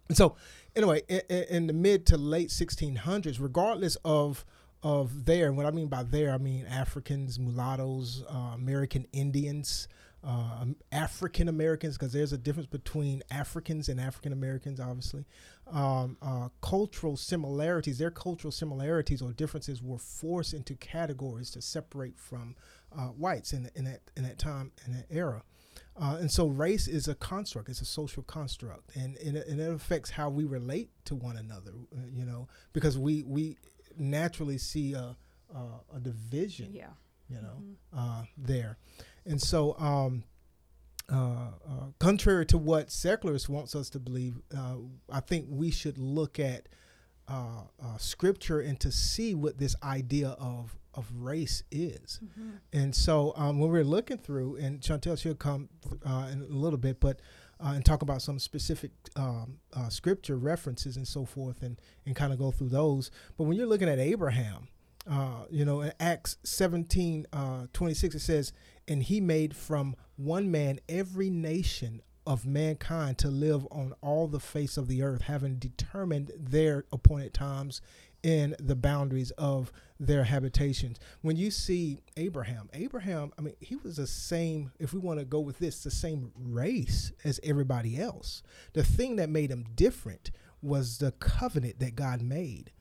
And 0.08 0.18
so, 0.18 0.36
anyway, 0.76 1.02
in, 1.08 1.22
in 1.50 1.68
the 1.68 1.74
mid 1.74 2.06
to 2.08 2.18
late 2.18 2.50
1600s, 2.50 3.40
regardless 3.40 3.98
of 4.04 4.46
of 4.84 5.26
there, 5.26 5.48
and 5.48 5.58
what 5.58 5.66
I 5.66 5.72
mean 5.72 5.88
by 5.88 6.04
there, 6.04 6.32
I 6.32 6.38
mean 6.38 6.68
Africans, 6.68 7.40
mulattoes, 7.40 8.24
uh, 8.30 8.52
American 8.54 9.08
Indians, 9.14 9.88
uh, 10.26 10.62
um, 10.62 10.76
African 10.92 11.48
Americans, 11.48 11.98
because 11.98 12.14
there's 12.14 12.34
a 12.34 12.38
difference 12.38 12.68
between 12.68 13.22
Africans 13.30 13.90
and 13.90 14.00
African 14.00 14.34
Americans, 14.34 14.80
obviously. 14.80 15.26
Um, 15.68 16.18
uh, 16.22 16.50
cultural 16.62 17.16
similarities, 17.18 17.98
their 17.98 18.12
cultural 18.12 18.52
similarities 18.52 19.22
or 19.22 19.34
differences 19.34 19.82
were 19.82 19.98
forced 19.98 20.54
into 20.54 20.76
categories 20.76 21.52
to 21.52 21.62
separate 21.62 22.18
from 22.18 22.56
uh, 22.98 23.08
whites 23.08 23.54
in, 23.54 23.70
in 23.76 23.86
that 23.86 24.02
in 24.16 24.24
that 24.24 24.40
time 24.40 24.72
in 24.86 24.94
that 24.94 25.06
era. 25.10 25.44
Uh, 25.98 26.18
and 26.20 26.32
so 26.32 26.48
race 26.48 26.88
is 26.88 27.08
a 27.08 27.16
construct, 27.16 27.70
it's 27.70 27.82
a 27.82 27.86
social 27.86 28.24
construct, 28.24 28.96
and, 28.96 29.18
and, 29.18 29.38
it, 29.38 29.48
and 29.48 29.62
it 29.62 29.72
affects 29.72 30.10
how 30.10 30.30
we 30.30 30.44
relate 30.44 30.90
to 31.06 31.16
one 31.16 31.38
another, 31.38 31.72
you 32.12 32.26
know, 32.26 32.48
because 32.74 32.98
we, 32.98 33.24
we 33.24 33.58
naturally 33.98 34.58
see 34.58 34.94
a, 34.94 35.16
a, 35.54 35.96
a 35.96 36.00
division, 36.02 36.70
yeah 36.72 36.88
you 37.30 37.42
know, 37.42 37.64
uh, 37.96 38.24
there. 38.38 38.78
And 39.26 39.42
so, 39.42 39.76
um, 39.80 40.24
uh, 41.12 41.52
uh, 41.68 41.86
contrary 42.00 42.46
to 42.48 42.58
what 42.58 42.92
secularists 42.92 43.48
wants 43.48 43.76
us 43.76 43.90
to 43.92 44.00
believe, 44.00 44.42
uh, 44.56 44.76
I 45.12 45.20
think 45.20 45.48
we 45.50 45.72
should 45.72 45.98
look 45.98 46.40
at 46.40 46.68
uh, 47.28 47.62
uh, 47.84 47.98
scripture 47.98 48.60
and 48.60 48.80
to 48.80 48.92
see 48.92 49.34
what 49.36 49.58
this 49.58 49.76
idea 49.84 50.30
of 50.40 50.78
of 50.94 51.12
race 51.14 51.62
is. 51.72 52.22
And 52.72 52.96
so, 52.96 53.34
um, 53.36 53.60
when 53.60 53.70
we're 53.70 53.84
looking 53.84 54.18
through, 54.18 54.56
and 54.56 54.80
Chantel 54.80 55.20
she'll 55.20 55.36
come 55.36 55.68
uh, 56.06 56.30
in 56.32 56.42
a 56.42 56.46
little 56.46 56.80
bit, 56.80 57.00
but 57.02 57.20
uh, 57.60 57.74
and 57.76 57.84
talk 57.86 58.02
about 58.02 58.22
some 58.22 58.40
specific 58.40 58.92
um, 59.16 59.58
uh, 59.74 59.90
scripture 59.90 60.38
references 60.38 60.96
and 60.96 61.08
so 61.08 61.26
forth, 61.26 61.62
and 61.64 61.80
and 62.06 62.16
kind 62.16 62.32
of 62.32 62.40
go 62.40 62.52
through 62.52 62.70
those. 62.70 63.12
But 63.38 63.44
when 63.46 63.58
you're 63.58 63.68
looking 63.68 63.90
at 63.90 64.00
Abraham, 64.00 64.70
uh, 65.10 65.46
you 65.50 65.66
know, 65.66 65.82
in 65.82 65.94
Acts 66.00 66.38
17, 66.44 67.28
uh, 67.32 67.68
26, 67.74 68.16
it 68.16 68.20
says, 68.20 68.54
and 68.88 69.04
he 69.04 69.22
made 69.22 69.56
from 69.56 69.96
one 70.16 70.50
man 70.52 70.80
every 70.88 71.30
nation 71.30 72.02
of 72.28 72.46
mankind 72.46 73.18
to 73.20 73.28
live 73.28 73.68
on 73.72 73.94
all 74.02 74.28
the 74.28 74.40
face 74.40 74.78
of 74.78 74.88
the 74.88 75.04
earth, 75.04 75.22
having 75.24 75.56
determined 75.56 76.32
their 76.38 76.86
appointed 76.92 77.34
times 77.34 77.82
in 78.24 78.56
the 78.60 78.76
boundaries 78.76 79.30
of 79.32 79.72
their 80.00 80.24
habitations. 80.24 81.00
When 81.22 81.38
you 81.38 81.52
see 81.52 82.00
Abraham, 82.18 82.70
Abraham, 82.74 83.32
I 83.38 83.42
mean, 83.44 83.54
he 83.60 83.76
was 83.76 83.98
the 83.98 84.08
same, 84.08 84.72
if 84.80 84.94
we 84.94 85.00
want 85.00 85.20
to 85.20 85.26
go 85.26 85.40
with 85.40 85.60
this, 85.60 85.84
the 85.84 85.92
same 85.92 86.32
race 86.36 87.12
as 87.24 87.40
everybody 87.44 88.00
else. 88.00 88.42
The 88.74 88.84
thing 88.84 89.18
that 89.18 89.30
made 89.30 89.52
him 89.52 89.66
different 89.76 90.32
was 90.64 90.98
the 90.98 91.12
covenant 91.12 91.80
that 91.80 91.96
God 91.96 92.24
made. 92.24 92.72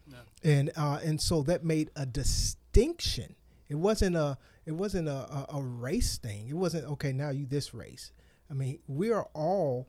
And 0.43 0.73
uh, 0.77 1.01
and 1.05 1.21
so 1.21 1.43
that 1.43 1.63
made 1.65 1.91
a 1.95 2.07
distinction. 2.07 3.35
It 3.69 3.77
wasn't 3.77 4.17
a 4.17 4.39
it 4.67 4.73
wasn't 4.73 5.09
a, 5.09 5.13
a, 5.13 5.47
a 5.55 5.63
race 5.63 6.19
thing. 6.19 6.49
It 6.49 6.57
wasn't 6.57 6.85
okay. 6.87 7.13
Now 7.13 7.31
you 7.31 7.47
this 7.47 7.75
race. 7.75 8.13
I 8.51 8.55
mean, 8.55 8.79
we 8.87 9.11
are 9.11 9.29
all 9.35 9.89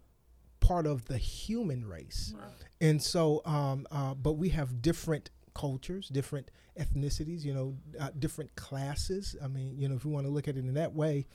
part 0.60 0.88
of 0.88 1.06
the 1.06 1.18
human 1.18 1.86
race, 1.86 2.34
right. 2.38 2.50
and 2.82 3.02
so 3.02 3.42
um, 3.46 3.86
uh, 3.92 4.14
but 4.14 4.34
we 4.34 4.50
have 4.50 4.82
different 4.82 5.30
cultures, 5.54 6.10
different 6.10 6.52
ethnicities, 6.80 7.44
you 7.44 7.54
know, 7.54 7.76
uh, 8.00 8.10
different 8.20 8.56
classes. 8.56 9.36
I 9.44 9.48
mean, 9.48 9.76
you 9.78 9.88
know, 9.88 9.96
if 9.96 10.06
you 10.06 10.12
want 10.12 10.26
to 10.26 10.32
look 10.32 10.48
at 10.48 10.58
it 10.58 10.60
in 10.60 10.74
that 10.76 10.94
way. 10.94 11.26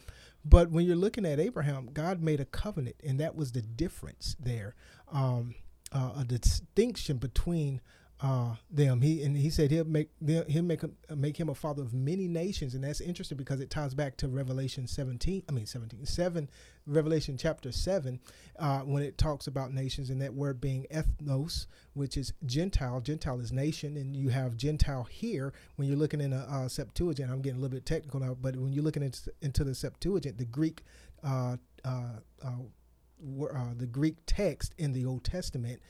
But 0.44 0.70
when 0.70 0.86
you're 0.86 0.96
looking 0.96 1.26
at 1.26 1.38
Abraham, 1.38 1.90
God 1.92 2.22
made 2.22 2.40
a 2.40 2.44
covenant, 2.44 2.96
and 3.04 3.20
that 3.20 3.34
was 3.34 3.52
the 3.52 3.62
difference 3.62 4.36
there. 4.38 4.74
Um, 5.12 5.54
uh, 5.92 6.12
a 6.20 6.24
distinction 6.24 7.18
between 7.18 7.80
uh, 8.22 8.54
them. 8.70 9.00
He 9.00 9.22
and 9.22 9.34
he 9.36 9.48
said 9.48 9.70
he'll 9.70 9.84
make 9.84 10.10
he'll 10.26 10.62
make 10.62 10.82
him 10.82 10.96
make 11.14 11.38
him 11.38 11.48
a 11.48 11.54
father 11.54 11.82
of 11.82 11.94
many 11.94 12.28
nations, 12.28 12.74
and 12.74 12.84
that's 12.84 13.00
interesting 13.00 13.38
because 13.38 13.60
it 13.60 13.70
ties 13.70 13.94
back 13.94 14.16
to 14.18 14.28
Revelation 14.28 14.86
17. 14.86 15.44
I 15.48 15.52
mean 15.52 15.64
17 15.64 16.04
seven, 16.04 16.50
Revelation 16.86 17.38
chapter 17.38 17.72
seven, 17.72 18.20
uh, 18.58 18.80
when 18.80 19.02
it 19.02 19.16
talks 19.16 19.46
about 19.46 19.72
nations 19.72 20.10
and 20.10 20.20
that 20.20 20.34
word 20.34 20.60
being 20.60 20.86
ethnos, 20.92 21.66
which 21.94 22.18
is 22.18 22.34
Gentile. 22.44 23.00
Gentile 23.00 23.40
is 23.40 23.52
nation, 23.52 23.96
and 23.96 24.14
you 24.14 24.28
have 24.28 24.56
Gentile 24.56 25.04
here 25.04 25.54
when 25.76 25.88
you're 25.88 25.96
looking 25.96 26.20
in 26.20 26.34
a 26.34 26.46
uh, 26.50 26.68
Septuagint. 26.68 27.30
I'm 27.30 27.40
getting 27.40 27.58
a 27.58 27.62
little 27.62 27.74
bit 27.74 27.86
technical 27.86 28.20
now, 28.20 28.36
but 28.38 28.54
when 28.56 28.72
you're 28.72 28.84
looking 28.84 29.02
into, 29.02 29.32
into 29.40 29.64
the 29.64 29.74
Septuagint, 29.74 30.38
the 30.38 30.44
Greek. 30.44 30.82
Uh, 31.22 31.56
uh, 31.84 32.14
uh, 32.42 33.74
the 33.76 33.86
Greek 33.86 34.16
text 34.24 34.74
in 34.78 34.94
the 34.94 35.04
Old 35.04 35.24
Testament, 35.24 35.80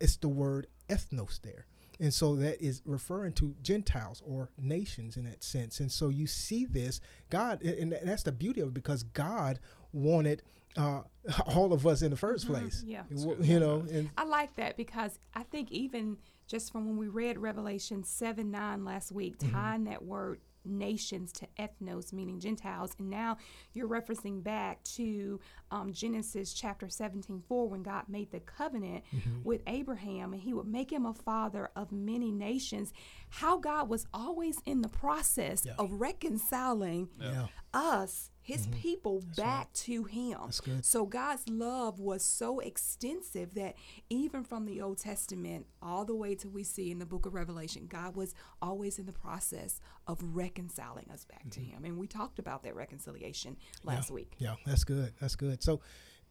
it's 0.00 0.16
the 0.16 0.28
word 0.28 0.66
ethnos 0.88 1.40
there. 1.42 1.66
And 2.00 2.12
so 2.12 2.34
that 2.36 2.60
is 2.60 2.82
referring 2.84 3.32
to 3.34 3.54
Gentiles 3.62 4.22
or 4.26 4.50
nations 4.58 5.16
in 5.16 5.24
that 5.24 5.44
sense. 5.44 5.78
And 5.78 5.90
so 5.90 6.08
you 6.08 6.26
see 6.26 6.64
this, 6.64 7.00
God, 7.30 7.62
and 7.62 7.96
that's 8.02 8.24
the 8.24 8.32
beauty 8.32 8.60
of 8.60 8.68
it 8.68 8.74
because 8.74 9.02
God 9.02 9.60
wanted 9.92 10.42
uh, 10.76 11.02
all 11.46 11.72
of 11.72 11.86
us 11.86 12.02
in 12.02 12.10
the 12.10 12.16
1st 12.16 12.44
mm-hmm. 12.44 12.52
place. 12.52 12.84
Yeah. 12.86 13.02
You 13.10 13.60
know, 13.60 13.84
and 13.90 14.10
I 14.16 14.24
like 14.24 14.56
that 14.56 14.76
because 14.76 15.18
I 15.34 15.42
think 15.44 15.70
even 15.70 16.16
just 16.46 16.72
from 16.72 16.86
when 16.86 16.96
we 16.96 17.08
read 17.08 17.38
Revelation 17.38 18.04
7 18.04 18.50
9 18.50 18.84
last 18.84 19.12
week, 19.12 19.38
mm-hmm. 19.38 19.52
tying 19.52 19.84
that 19.84 20.04
word 20.04 20.40
nations 20.64 21.32
to 21.32 21.46
ethnos, 21.58 22.12
meaning 22.12 22.40
Gentiles. 22.40 22.94
And 22.98 23.10
now 23.10 23.36
you're 23.72 23.88
referencing 23.88 24.42
back 24.42 24.82
to 24.96 25.40
um, 25.70 25.92
Genesis 25.92 26.52
chapter 26.52 26.88
17, 26.88 27.42
4, 27.48 27.68
when 27.68 27.82
God 27.82 28.04
made 28.08 28.30
the 28.30 28.40
covenant 28.40 29.04
mm-hmm. 29.14 29.42
with 29.42 29.62
Abraham 29.66 30.32
and 30.32 30.42
he 30.42 30.52
would 30.52 30.66
make 30.66 30.92
him 30.92 31.06
a 31.06 31.14
father 31.14 31.70
of 31.76 31.92
many 31.92 32.30
nations. 32.30 32.92
How 33.28 33.58
God 33.58 33.88
was 33.88 34.06
always 34.12 34.56
in 34.64 34.82
the 34.82 34.88
process 34.88 35.62
yeah. 35.64 35.72
of 35.78 35.92
reconciling 35.92 37.08
yeah. 37.20 37.46
Us 37.74 38.30
his 38.42 38.66
mm-hmm. 38.66 38.80
people 38.80 39.20
That's 39.20 39.36
back 39.38 39.66
right. 39.66 39.74
to 39.74 40.04
him. 40.04 40.38
So 40.82 41.06
God's 41.06 41.48
love 41.48 42.00
was 42.00 42.24
so 42.24 42.58
extensive 42.58 43.54
that 43.54 43.76
even 44.10 44.42
from 44.42 44.66
the 44.66 44.80
Old 44.80 44.98
Testament 44.98 45.66
all 45.80 46.04
the 46.04 46.14
way 46.16 46.34
to 46.34 46.48
we 46.48 46.64
see 46.64 46.90
in 46.90 46.98
the 46.98 47.06
book 47.06 47.24
of 47.24 47.34
Revelation, 47.34 47.86
God 47.88 48.16
was 48.16 48.34
always 48.60 48.98
in 48.98 49.06
the 49.06 49.12
process 49.12 49.80
of 50.08 50.18
reconciling 50.22 51.08
us 51.12 51.24
back 51.24 51.46
mm-hmm. 51.46 51.50
to 51.50 51.60
him. 51.60 51.84
And 51.84 51.98
we 51.98 52.08
talked 52.08 52.40
about 52.40 52.64
that 52.64 52.74
reconciliation 52.74 53.56
last 53.84 54.10
yeah. 54.10 54.14
week. 54.14 54.32
Yeah, 54.38 54.54
that's 54.66 54.84
good. 54.84 55.12
That's 55.20 55.36
good. 55.36 55.62
So 55.62 55.80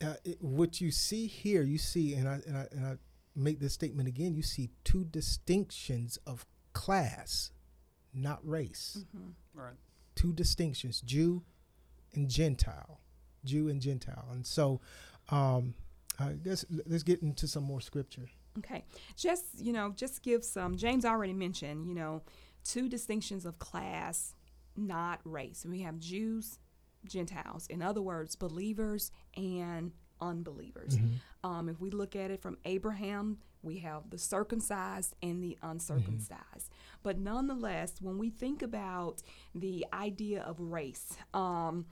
uh, 0.05 0.15
it, 0.25 0.37
what 0.41 0.81
you 0.81 0.91
see 0.91 1.27
here, 1.27 1.63
you 1.63 1.77
see, 1.77 2.15
and 2.15 2.27
I, 2.27 2.41
and 2.45 2.57
I, 2.57 2.67
and 2.71 2.85
I 2.85 2.95
make 3.37 3.61
this 3.61 3.73
statement 3.73 4.09
again, 4.09 4.35
you 4.35 4.43
see 4.43 4.71
two 4.83 5.05
distinctions 5.05 6.17
of 6.27 6.45
class, 6.73 7.51
not 8.13 8.39
race. 8.45 9.05
Mm-hmm. 9.15 9.29
Right. 9.53 9.75
Two 10.21 10.33
distinctions, 10.33 11.01
Jew 11.01 11.41
and 12.13 12.29
Gentile, 12.29 12.99
Jew 13.43 13.69
and 13.69 13.81
Gentile. 13.81 14.27
And 14.31 14.45
so, 14.45 14.79
um, 15.29 15.73
I 16.19 16.33
guess 16.33 16.63
let's 16.85 17.01
get 17.01 17.23
into 17.23 17.47
some 17.47 17.63
more 17.63 17.81
scripture. 17.81 18.27
Okay, 18.59 18.83
just 19.15 19.45
you 19.57 19.73
know, 19.73 19.93
just 19.95 20.21
give 20.21 20.43
some. 20.43 20.77
James 20.77 21.05
already 21.05 21.33
mentioned, 21.33 21.87
you 21.87 21.95
know, 21.95 22.21
two 22.63 22.87
distinctions 22.87 23.47
of 23.47 23.57
class, 23.57 24.35
not 24.77 25.21
race. 25.23 25.65
We 25.67 25.81
have 25.81 25.97
Jews, 25.97 26.59
Gentiles. 27.07 27.65
In 27.65 27.81
other 27.81 28.03
words, 28.03 28.35
believers 28.35 29.11
and 29.35 29.91
unbelievers. 30.19 30.97
Mm-hmm. 30.97 31.49
Um, 31.49 31.67
if 31.67 31.79
we 31.79 31.89
look 31.89 32.15
at 32.15 32.29
it 32.29 32.43
from 32.43 32.59
Abraham, 32.63 33.39
we 33.63 33.79
have 33.79 34.09
the 34.09 34.17
circumcised 34.17 35.15
and 35.21 35.43
the 35.43 35.57
uncircumcised. 35.61 36.39
Mm-hmm. 36.55 36.99
But 37.03 37.19
nonetheless, 37.19 37.93
when 38.01 38.17
we 38.17 38.29
think 38.29 38.61
about 38.61 39.21
the 39.53 39.85
idea 39.93 40.41
of 40.41 40.59
race, 40.59 41.17
um, 41.33 41.85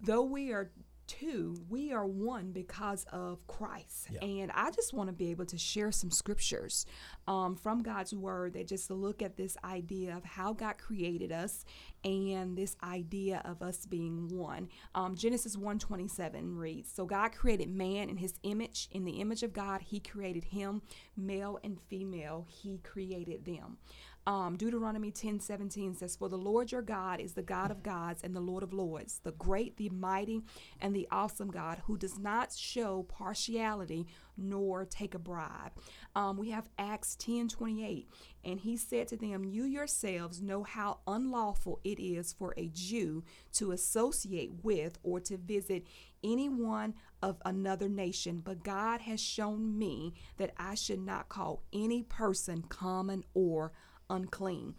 though 0.00 0.24
we 0.24 0.52
are 0.52 0.70
two, 1.06 1.56
we 1.68 1.92
are 1.92 2.06
one 2.06 2.52
because 2.52 3.04
of 3.12 3.46
Christ. 3.46 4.08
Yeah. 4.10 4.24
And 4.24 4.50
I 4.52 4.70
just 4.70 4.92
want 4.92 5.08
to 5.08 5.12
be 5.12 5.30
able 5.30 5.46
to 5.46 5.58
share 5.58 5.92
some 5.92 6.10
scriptures 6.10 6.86
um, 7.26 7.56
from 7.56 7.82
God's 7.82 8.14
word 8.14 8.54
that 8.54 8.66
just 8.66 8.90
look 8.90 9.22
at 9.22 9.36
this 9.36 9.56
idea 9.64 10.16
of 10.16 10.24
how 10.24 10.52
God 10.52 10.78
created 10.78 11.32
us 11.32 11.64
and 12.04 12.56
this 12.56 12.76
idea 12.82 13.42
of 13.44 13.62
us 13.62 13.86
being 13.86 14.28
one. 14.28 14.68
Um, 14.94 15.14
Genesis 15.16 15.56
1:27 15.56 16.56
reads, 16.56 16.90
"So 16.90 17.06
God 17.06 17.32
created 17.32 17.70
man 17.70 18.08
in 18.08 18.18
his 18.18 18.34
image, 18.42 18.88
in 18.90 19.04
the 19.04 19.20
image 19.20 19.42
of 19.42 19.52
God 19.52 19.82
he 19.82 20.00
created 20.00 20.44
him, 20.44 20.82
male 21.16 21.58
and 21.64 21.80
female 21.80 22.46
he 22.48 22.78
created 22.78 23.44
them." 23.44 23.78
Um, 24.26 24.56
Deuteronomy 24.56 25.10
10 25.10 25.40
17 25.40 25.94
says, 25.96 26.16
For 26.16 26.28
the 26.28 26.38
Lord 26.38 26.72
your 26.72 26.82
God 26.82 27.20
is 27.20 27.34
the 27.34 27.42
God 27.42 27.70
of 27.70 27.82
gods 27.82 28.22
and 28.22 28.34
the 28.34 28.40
Lord 28.40 28.62
of 28.62 28.72
lords, 28.72 29.20
the 29.22 29.32
great, 29.32 29.76
the 29.76 29.90
mighty, 29.90 30.42
and 30.80 30.94
the 30.94 31.06
awesome 31.10 31.50
God 31.50 31.82
who 31.86 31.98
does 31.98 32.18
not 32.18 32.52
show 32.52 33.02
partiality 33.04 34.06
nor 34.36 34.84
take 34.84 35.14
a 35.14 35.18
bribe. 35.18 35.72
Um, 36.16 36.36
we 36.38 36.50
have 36.50 36.68
Acts 36.78 37.16
10 37.16 37.48
28. 37.48 38.08
And 38.44 38.60
he 38.60 38.76
said 38.76 39.08
to 39.08 39.16
them, 39.16 39.44
You 39.44 39.64
yourselves 39.64 40.40
know 40.40 40.62
how 40.62 40.98
unlawful 41.06 41.80
it 41.84 42.00
is 42.00 42.32
for 42.32 42.54
a 42.56 42.68
Jew 42.68 43.24
to 43.54 43.72
associate 43.72 44.52
with 44.62 44.98
or 45.02 45.20
to 45.20 45.36
visit 45.36 45.84
anyone 46.22 46.94
of 47.22 47.36
another 47.44 47.88
nation, 47.88 48.40
but 48.42 48.64
God 48.64 49.02
has 49.02 49.20
shown 49.20 49.78
me 49.78 50.14
that 50.38 50.52
I 50.56 50.74
should 50.74 51.00
not 51.00 51.28
call 51.28 51.62
any 51.72 52.02
person 52.02 52.62
common 52.62 53.24
or 53.34 53.72
unclean. 54.14 54.74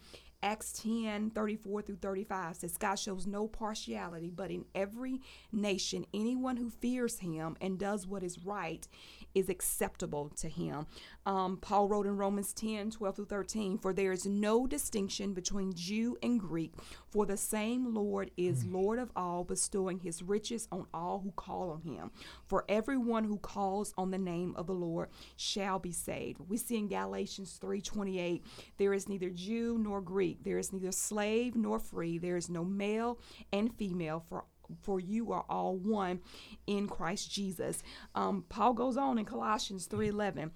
Acts 0.46 0.74
10 0.84 1.32
34 1.32 1.82
through 1.82 1.96
35 1.96 2.56
says, 2.58 2.78
God 2.78 2.96
shows 2.96 3.26
no 3.26 3.48
partiality, 3.48 4.30
but 4.30 4.52
in 4.52 4.66
every 4.76 5.22
nation, 5.52 6.06
anyone 6.14 6.58
who 6.58 6.70
fears 6.70 7.18
him 7.18 7.58
and 7.62 7.80
does 7.80 8.06
what 8.06 8.22
is 8.22 8.46
right 8.46 8.88
is 9.34 9.50
acceptable 9.50 10.30
to 10.38 10.48
him. 10.48 10.86
Um, 11.26 11.58
Paul 11.58 11.88
wrote 11.88 12.06
in 12.06 12.18
Romans 12.18 12.54
10 12.54 12.92
12 12.92 13.16
through 13.16 13.26
13, 13.26 13.80
For 13.80 13.92
there 13.92 14.12
is 14.12 14.28
no 14.28 14.68
distinction 14.68 15.34
between 15.34 15.74
Jew 15.74 16.16
and 16.22 16.40
Greek, 16.40 16.74
for 17.16 17.26
the 17.26 17.38
same 17.38 17.94
Lord 17.94 18.30
is 18.36 18.66
mm. 18.66 18.74
Lord 18.74 19.00
of 19.00 19.10
all, 19.16 19.46
bestowing 19.46 20.00
his 20.00 20.22
riches 20.22 20.68
on 20.70 20.86
all 20.94 21.22
who 21.24 21.32
call 21.32 21.70
on 21.70 21.90
him. 21.90 22.12
For 22.46 22.66
everyone 22.68 23.24
who 23.24 23.38
calls 23.38 23.94
on 23.98 24.12
the 24.12 24.18
name 24.18 24.54
of 24.58 24.68
the 24.68 24.74
Lord 24.74 25.08
shall 25.38 25.80
be 25.80 25.94
saved. 25.94 26.42
We 26.50 26.58
see 26.58 26.76
in 26.76 26.90
Galatians 26.90 27.58
3 27.62 27.80
28, 27.80 28.44
there 28.76 28.94
is 28.94 29.08
neither 29.08 29.30
Jew 29.30 29.78
nor 29.80 30.02
Greek, 30.02 30.44
there 30.44 30.58
is 30.58 30.74
neither 30.74 30.92
slave 30.92 31.56
nor 31.56 31.80
free, 31.80 32.18
there 32.18 32.36
is 32.36 32.50
no 32.50 32.66
male 32.66 33.18
and 33.54 33.74
female, 33.74 34.26
for 34.28 34.44
for 34.82 35.00
you 35.00 35.32
are 35.32 35.46
all 35.48 35.78
one 35.78 36.20
in 36.68 36.90
Christ 36.90 37.32
Jesus. 37.32 37.82
Um, 38.14 38.44
Paul 38.50 38.74
goes 38.74 38.98
on 38.98 39.18
in 39.18 39.24
Colossians 39.24 39.88
3:11. 39.88 40.52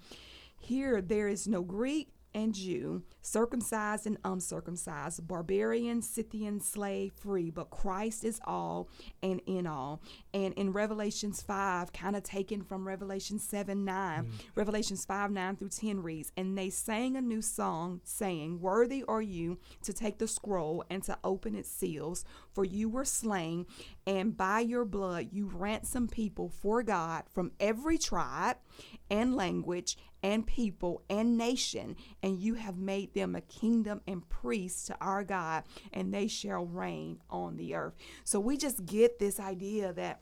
Here 0.58 1.00
there 1.00 1.28
is 1.28 1.48
no 1.48 1.62
Greek 1.62 2.12
and 2.34 2.54
Jew, 2.54 3.02
circumcised 3.22 4.06
and 4.06 4.18
uncircumcised, 4.24 5.26
barbarian, 5.26 6.02
Scythian, 6.02 6.60
slave, 6.60 7.12
free, 7.12 7.50
but 7.50 7.70
Christ 7.70 8.24
is 8.24 8.40
all 8.44 8.88
and 9.22 9.40
in 9.46 9.66
all. 9.66 10.02
And 10.32 10.54
in 10.54 10.72
Revelations 10.72 11.42
5, 11.42 11.92
kind 11.92 12.16
of 12.16 12.22
taken 12.22 12.62
from 12.62 12.86
Revelation 12.86 13.38
7 13.38 13.84
9, 13.84 14.24
mm. 14.24 14.30
Revelations 14.54 15.04
5 15.04 15.30
9 15.30 15.56
through 15.56 15.68
10 15.68 16.02
reads, 16.02 16.32
And 16.36 16.56
they 16.56 16.70
sang 16.70 17.16
a 17.16 17.20
new 17.20 17.42
song, 17.42 18.00
saying, 18.04 18.60
Worthy 18.60 19.04
are 19.08 19.22
you 19.22 19.58
to 19.82 19.92
take 19.92 20.18
the 20.18 20.28
scroll 20.28 20.84
and 20.90 21.02
to 21.04 21.18
open 21.24 21.54
its 21.54 21.70
seals, 21.70 22.24
for 22.52 22.64
you 22.64 22.88
were 22.88 23.04
slain, 23.04 23.66
and 24.06 24.36
by 24.36 24.60
your 24.60 24.84
blood 24.84 25.28
you 25.32 25.50
ransomed 25.52 26.10
people 26.10 26.48
for 26.48 26.82
God 26.82 27.24
from 27.32 27.52
every 27.60 27.98
tribe 27.98 28.56
and 29.10 29.34
language 29.34 29.96
and 30.22 30.46
people 30.46 31.02
and 31.10 31.36
nation, 31.36 31.96
and 32.22 32.38
you 32.38 32.54
have 32.54 32.76
made 32.76 33.14
them 33.14 33.34
a 33.34 33.40
kingdom 33.40 34.00
and 34.06 34.28
priests 34.28 34.86
to 34.86 34.96
our 35.00 35.24
God, 35.24 35.64
and 35.92 36.12
they 36.12 36.28
shall 36.28 36.64
reign 36.66 37.20
on 37.28 37.56
the 37.56 37.74
earth. 37.74 37.94
So 38.24 38.38
we 38.38 38.56
just 38.56 38.84
get 38.84 39.18
this 39.18 39.40
idea 39.40 39.92
that 39.94 40.20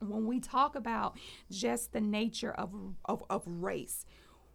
when 0.00 0.26
we 0.26 0.40
talk 0.40 0.76
about 0.76 1.18
just 1.50 1.92
the 1.92 2.00
nature 2.00 2.52
of, 2.52 2.72
of, 3.04 3.22
of 3.28 3.42
race, 3.46 4.04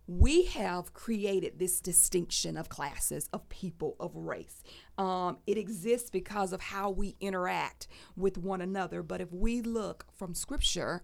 we 0.06 0.46
have 0.46 0.94
created 0.94 1.60
this 1.60 1.80
distinction 1.80 2.58
of 2.58 2.68
classes, 2.68 3.30
of 3.32 3.48
people, 3.48 3.96
of 4.00 4.16
race. 4.16 4.64
Um, 4.98 5.38
it 5.48 5.58
exists 5.58 6.10
because 6.10 6.52
of 6.52 6.62
how 6.62 6.90
we 6.90 7.16
interact 7.22 7.88
with 8.18 8.38
one 8.38 8.62
another. 8.62 9.02
But 9.02 9.22
if 9.22 9.32
we 9.32 9.62
look 9.62 10.06
from 10.14 10.34
Scripture, 10.34 11.04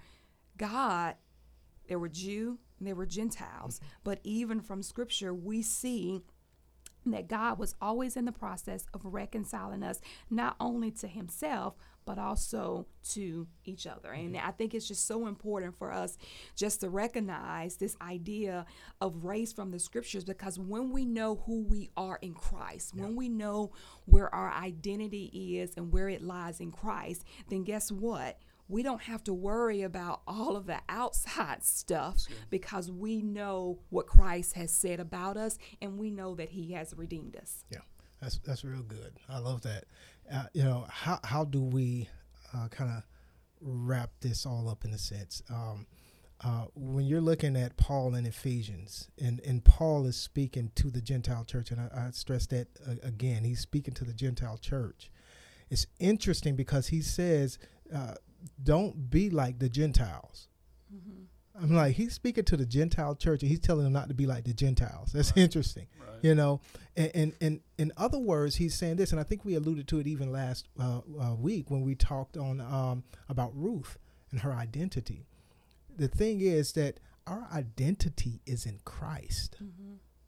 God, 0.58 1.16
there 1.90 2.00
were 2.00 2.08
Jew 2.08 2.60
and 2.78 2.88
there 2.88 2.96
were 2.96 3.06
Gentiles. 3.06 3.80
Mm-hmm. 3.80 3.88
But 4.06 4.20
even 4.24 4.62
from 4.62 4.82
Scripture, 4.82 5.34
we 5.34 5.62
see 5.62 6.22
that 7.06 7.28
God 7.28 7.58
was 7.58 7.76
always 7.82 8.16
in 8.16 8.26
the 8.26 8.32
process 8.32 8.86
of 8.94 9.02
reconciling 9.04 9.84
us 9.84 10.00
not 10.30 10.56
only 10.60 10.92
to 10.92 11.08
himself 11.08 11.76
but 12.06 12.18
also 12.18 12.88
to 13.08 13.46
each 13.66 13.86
other. 13.86 14.12
And 14.12 14.34
mm-hmm. 14.34 14.48
I 14.48 14.52
think 14.52 14.74
it's 14.74 14.88
just 14.88 15.06
so 15.06 15.28
important 15.28 15.78
for 15.78 15.92
us 15.92 16.18
just 16.56 16.82
to 16.82 16.90
recognize 16.90 17.78
this 17.78 17.96
idea 18.02 18.66
of 19.00 19.26
race 19.26 19.54
from 19.54 19.70
the 19.70 19.78
scriptures 19.78 20.24
because 20.24 20.58
when 20.58 20.92
we 20.92 21.06
know 21.06 21.44
who 21.46 21.62
we 21.62 21.92
are 21.96 22.18
in 22.24 22.34
Christ, 22.34 22.96
when 22.96 23.16
we 23.16 23.30
know 23.30 23.74
where 24.06 24.34
our 24.34 24.52
identity 24.52 25.60
is 25.60 25.74
and 25.78 25.92
where 25.92 26.10
it 26.10 26.24
lies 26.24 26.60
in 26.60 26.72
Christ, 26.72 27.26
then 27.48 27.64
guess 27.64 27.92
what? 27.92 28.40
We 28.70 28.84
don't 28.84 29.02
have 29.02 29.24
to 29.26 29.34
worry 29.34 29.82
about 29.82 30.22
all 30.28 30.56
of 30.56 30.68
the 30.68 30.80
outside 30.88 31.64
stuff 31.66 32.20
because 32.50 32.92
we 32.92 33.22
know 33.22 33.80
what 33.90 34.08
Christ 34.08 34.54
has 34.54 34.72
said 34.72 35.00
about 35.00 35.36
us 35.36 35.58
and 35.82 35.98
we 35.98 36.12
know 36.12 36.36
that 36.36 36.50
he 36.50 36.72
has 36.74 36.94
redeemed 36.96 37.36
us. 37.36 37.66
Yeah, 37.70 37.80
that's 38.22 38.38
that's 38.38 38.64
real 38.64 38.84
good. 38.84 39.14
I 39.28 39.40
love 39.40 39.62
that. 39.64 39.86
Uh, 40.32 40.46
you 40.54 40.64
know, 40.64 40.86
how 40.90 41.20
how 41.24 41.44
do 41.44 41.62
we 41.62 42.08
uh, 42.54 42.68
kind 42.70 42.92
of 42.92 43.04
wrap 43.60 44.12
this 44.22 44.46
all 44.46 44.70
up 44.70 44.86
in 44.86 44.94
a 44.94 44.98
sense? 44.98 45.42
Um, 45.50 45.88
uh, 46.42 46.66
when 46.74 47.06
you're 47.06 47.20
looking 47.20 47.58
at 47.58 47.76
Paul 47.76 48.16
in 48.16 48.26
Ephesians, 48.26 49.10
and, 49.22 49.42
and 49.42 49.64
Paul 49.64 50.06
is 50.06 50.16
speaking 50.16 50.72
to 50.76 50.90
the 50.90 51.02
Gentile 51.02 51.44
church, 51.44 51.70
and 51.72 51.82
I, 51.82 52.08
I 52.08 52.12
stress 52.12 52.46
that 52.48 52.68
uh, 52.88 52.96
again, 53.04 53.44
he's 53.44 53.60
speaking 53.60 53.94
to 53.96 54.06
the 54.06 54.14
Gentile 54.14 54.58
church. 54.58 55.12
It's 55.70 55.86
interesting 56.00 56.56
because 56.56 56.88
he 56.88 57.02
says, 57.02 57.60
uh, 57.94 58.14
"Don't 58.62 59.10
be 59.10 59.30
like 59.30 59.60
the 59.60 59.70
Gentiles." 59.70 60.48
I'm 61.62 61.76
like, 61.76 61.96
he's 61.96 62.14
speaking 62.14 62.46
to 62.46 62.56
the 62.58 62.66
Gentile 62.66 63.16
church, 63.16 63.42
and 63.42 63.50
he's 63.50 63.60
telling 63.60 63.84
them 63.84 63.92
not 63.92 64.08
to 64.08 64.14
be 64.14 64.26
like 64.26 64.46
the 64.46 64.54
Gentiles. 64.54 65.12
That's 65.12 65.34
interesting, 65.36 65.88
Right. 66.00 66.18
you 66.22 66.34
know. 66.34 66.62
And, 66.96 67.12
and 67.14 67.34
and 67.42 67.60
in 67.78 67.92
other 67.98 68.18
words, 68.20 68.56
he's 68.56 68.76
saying 68.76 68.96
this, 68.96 69.12
and 69.12 69.20
I 69.20 69.24
think 69.24 69.44
we 69.44 69.56
alluded 69.56 69.88
to 69.90 70.00
it 70.00 70.08
even 70.08 70.32
last 70.32 70.68
uh, 70.80 71.02
uh, 71.22 71.36
week 71.36 71.70
when 71.70 71.82
we 71.82 71.96
talked 71.96 72.38
on 72.38 72.62
um, 72.62 73.04
about 73.28 73.52
Ruth 73.56 73.98
and 74.32 74.40
her 74.42 74.54
identity. 74.54 75.26
The 75.98 76.08
thing 76.08 76.40
is 76.40 76.72
that 76.74 77.00
our 77.28 77.46
identity 77.54 78.42
is 78.46 78.66
in 78.66 78.80
Christ. 78.86 79.58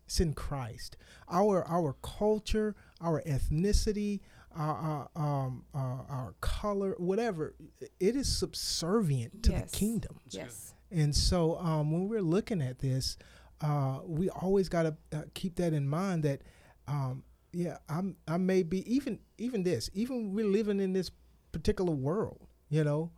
It's 0.06 0.20
in 0.20 0.34
Christ. 0.34 0.98
Our 1.30 1.64
our 1.66 1.96
culture, 2.04 2.76
our 3.00 3.22
ethnicity, 3.22 4.20
our 4.56 5.10
our, 5.16 5.46
um, 5.46 5.64
our, 5.74 6.06
our 6.10 6.36
color, 6.42 6.96
whatever, 6.98 7.56
it 8.00 8.16
is 8.16 8.28
subservient 8.38 9.44
to 9.44 9.52
Yes. 9.52 9.72
the 9.72 9.78
kingdom. 9.78 10.20
Yes. 10.30 10.74
And 10.92 11.16
so 11.16 11.58
um, 11.60 11.92
when 11.92 12.08
we're 12.10 12.22
looking 12.22 12.62
at 12.62 12.80
this, 12.80 13.18
uh, 13.62 14.00
we 14.06 14.30
always 14.30 14.68
got 14.70 14.84
to 14.84 14.96
uh, 15.18 15.22
keep 15.34 15.56
that 15.56 15.74
in 15.74 15.88
mind 15.88 16.24
that, 16.24 16.42
um, 16.88 17.24
yeah, 17.54 17.78
I'm, 17.88 18.16
I 18.28 18.38
may 18.38 18.64
be 18.64 18.80
even, 18.94 19.20
even 19.38 19.64
this, 19.64 19.90
even 19.94 20.34
we're 20.34 20.46
living 20.46 20.80
in 20.80 20.94
this 20.94 21.12
particular 21.52 21.92
world, 21.94 22.40
you 22.70 22.84
know, 22.84 23.12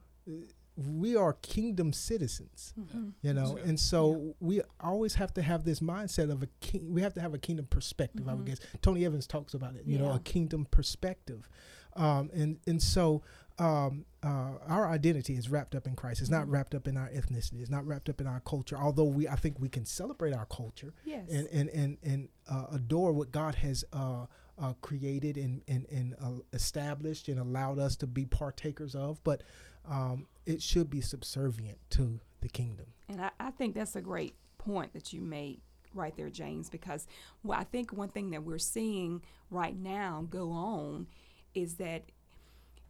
we 0.75 1.15
are 1.15 1.33
kingdom 1.33 1.93
citizens, 1.93 2.73
you 3.21 3.33
know, 3.33 3.57
and 3.63 3.79
so 3.79 4.35
we 4.39 4.61
always 4.79 5.15
have 5.15 5.33
to 5.35 5.41
have 5.41 5.63
this 5.65 5.79
mindset 5.81 6.31
of 6.31 6.41
a 6.43 6.47
king. 6.61 6.93
We 6.93 7.01
have 7.01 7.13
to 7.13 7.21
have 7.21 7.33
a 7.33 7.37
kingdom 7.37 7.67
perspective. 7.69 8.27
I 8.27 8.33
would 8.33 8.45
guess 8.45 8.59
Tony 8.81 9.05
Evans 9.05 9.27
talks 9.27 9.53
about 9.53 9.75
it, 9.75 9.83
you 9.85 9.97
know, 9.99 10.11
a 10.11 10.19
kingdom 10.19 10.65
perspective, 10.71 11.47
um, 11.95 12.29
and 12.33 12.57
and 12.65 12.81
so 12.81 13.21
um, 13.59 14.05
uh, 14.23 14.53
our 14.67 14.87
identity 14.87 15.35
is 15.35 15.47
wrapped 15.47 15.75
up 15.75 15.85
in 15.85 15.95
Christ. 15.95 16.21
It's 16.21 16.29
not 16.31 16.49
wrapped 16.49 16.73
up 16.73 16.87
in 16.87 16.97
our 16.97 17.09
ethnicity. 17.09 17.61
It's 17.61 17.69
not 17.69 17.85
wrapped 17.85 18.09
up 18.09 18.19
in 18.19 18.25
our 18.25 18.39
culture. 18.39 18.75
Although 18.75 19.03
we, 19.03 19.27
I 19.27 19.35
think 19.35 19.59
we 19.59 19.69
can 19.69 19.85
celebrate 19.85 20.33
our 20.33 20.45
culture 20.47 20.93
Yes. 21.05 21.29
and 21.29 21.47
and 21.49 21.69
and, 21.69 21.97
and 22.01 22.29
uh, 22.49 22.65
adore 22.73 23.11
what 23.13 23.31
God 23.31 23.53
has 23.55 23.85
uh, 23.93 24.25
uh, 24.57 24.73
created 24.81 25.37
and 25.37 25.61
and, 25.67 25.85
and 25.91 26.15
uh, 26.19 26.41
established 26.51 27.27
and 27.27 27.39
allowed 27.39 27.77
us 27.77 27.95
to 27.97 28.07
be 28.07 28.25
partakers 28.25 28.95
of. 28.95 29.23
But 29.23 29.43
um, 29.89 30.27
it 30.45 30.61
should 30.61 30.89
be 30.89 31.01
subservient 31.01 31.77
to 31.91 32.19
the 32.41 32.49
kingdom. 32.49 32.87
And 33.09 33.21
I, 33.21 33.31
I 33.39 33.51
think 33.51 33.75
that's 33.75 33.95
a 33.95 34.01
great 34.01 34.35
point 34.57 34.93
that 34.93 35.13
you 35.13 35.21
made 35.21 35.61
right 35.93 36.15
there, 36.15 36.29
James, 36.29 36.69
because 36.69 37.07
well, 37.43 37.59
I 37.59 37.63
think 37.63 37.93
one 37.93 38.09
thing 38.09 38.31
that 38.31 38.43
we're 38.43 38.57
seeing 38.57 39.21
right 39.49 39.77
now 39.77 40.25
go 40.29 40.51
on 40.51 41.07
is 41.53 41.75
that 41.75 42.03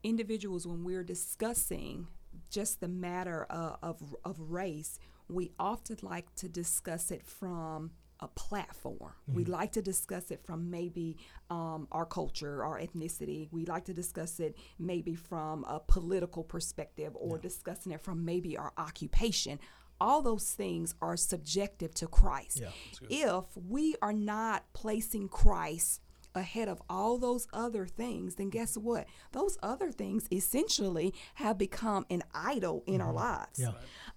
individuals, 0.04 0.66
when 0.68 0.84
we're 0.84 1.04
discussing 1.04 2.08
just 2.50 2.80
the 2.80 2.88
matter 2.88 3.46
of, 3.50 3.78
of, 3.82 4.16
of 4.24 4.40
race, 4.40 5.00
we 5.30 5.52
often 5.60 5.98
like 6.02 6.34
to 6.36 6.48
discuss 6.48 7.12
it 7.12 7.24
from 7.26 7.92
a 8.24 8.28
platform. 8.30 9.14
We 9.28 9.44
like 9.46 9.72
to 9.74 9.82
discuss 9.82 10.32
it 10.32 10.42
from 10.46 10.70
maybe 10.72 11.18
um, 11.50 11.88
our 11.92 12.06
culture, 12.06 12.64
our 12.64 12.80
ethnicity. 12.80 13.50
We 13.52 13.66
like 13.66 13.86
to 13.86 13.94
discuss 13.94 14.40
it 14.40 14.56
maybe 14.80 15.16
from 15.16 15.64
a 15.66 15.80
political 15.80 16.44
perspective 16.44 17.12
or 17.16 17.38
discussing 17.38 17.92
it 17.92 18.02
from 18.02 18.24
maybe 18.26 18.58
our 18.58 18.72
occupation. 18.78 19.60
All 20.02 20.22
those 20.22 20.50
things 20.52 20.96
are 21.02 21.16
subjective 21.18 21.94
to 21.96 22.08
Christ. 22.08 22.62
Yeah, 22.62 22.70
If 23.10 23.46
we 23.70 23.96
are 24.02 24.14
not 24.14 24.64
placing 24.74 25.30
Christ 25.30 26.02
ahead 26.36 26.68
of 26.68 26.82
all 26.90 27.18
those 27.18 27.48
other 27.54 27.86
things, 27.86 28.36
then 28.36 28.50
guess 28.50 28.76
what? 28.78 29.06
Those 29.32 29.58
other 29.64 29.92
things 29.92 30.28
essentially 30.32 31.14
have 31.36 31.58
become 31.58 32.06
an 32.10 32.24
idol 32.34 32.84
in 32.88 33.02
our 33.02 33.14
lives. 33.14 33.60
Yeah. 33.60 33.72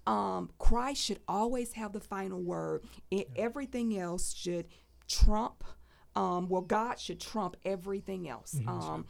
Um, 0.05 0.49
Christ 0.57 1.03
should 1.03 1.19
always 1.27 1.73
have 1.73 1.93
the 1.93 1.99
final 1.99 2.41
word. 2.41 2.83
It, 3.11 3.29
Everything 3.35 3.97
else 3.97 4.33
should 4.33 4.67
trump. 5.07 5.63
Um, 6.15 6.49
well, 6.49 6.61
God 6.61 6.99
should 6.99 7.19
trump 7.19 7.57
everything 7.63 8.27
else 8.27 8.55
um, 8.67 9.05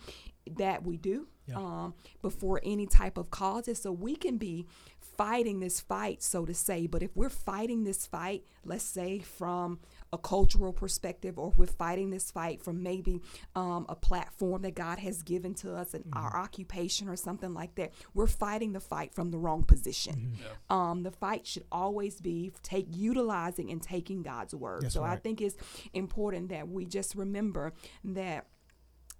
that 0.57 0.83
we 0.83 0.97
do 0.97 1.27
um, 1.55 1.93
before 2.21 2.59
any 2.63 2.85
type 2.85 3.17
of 3.17 3.29
causes. 3.31 3.81
So 3.81 3.93
we 3.93 4.15
can 4.17 4.37
be 4.37 4.65
fighting 4.99 5.61
this 5.61 5.79
fight, 5.79 6.21
so 6.21 6.45
to 6.45 6.53
say. 6.53 6.85
But 6.85 7.01
if 7.03 7.15
we're 7.15 7.29
fighting 7.29 7.85
this 7.85 8.05
fight, 8.05 8.43
let's 8.65 8.83
say 8.83 9.19
from 9.19 9.79
a 10.13 10.17
cultural 10.17 10.71
perspective, 10.71 11.37
or 11.37 11.49
if 11.49 11.57
we're 11.57 11.65
fighting 11.65 12.09
this 12.09 12.31
fight 12.31 12.63
from 12.63 12.81
maybe 12.81 13.21
um, 13.55 13.85
a 13.89 13.95
platform 13.95 14.61
that 14.61 14.75
God 14.75 14.99
has 14.99 15.21
given 15.23 15.53
to 15.55 15.75
us 15.75 15.93
in 15.93 16.03
our 16.13 16.35
occupation 16.35 17.09
or 17.09 17.15
something 17.15 17.53
like 17.53 17.75
that, 17.75 17.91
we're 18.13 18.27
fighting 18.27 18.73
the 18.73 18.79
fight 18.79 19.13
from 19.13 19.31
the 19.31 19.37
wrong 19.37 19.63
position. 19.63 20.37
Um, 20.69 21.03
the 21.03 21.11
fight 21.11 21.45
should 21.45 21.65
always 21.71 22.21
be 22.21 22.51
take 22.63 22.87
utilizing 22.89 23.69
and 23.71 23.81
taking 23.81 24.23
God's 24.23 24.55
word. 24.55 24.83
That's 24.83 24.93
so 24.93 25.03
I 25.03 25.17
think 25.17 25.41
it's 25.41 25.57
important 25.93 26.49
that 26.49 26.67
we 26.69 26.85
just 26.85 27.15
remember 27.15 27.73
that 28.03 28.47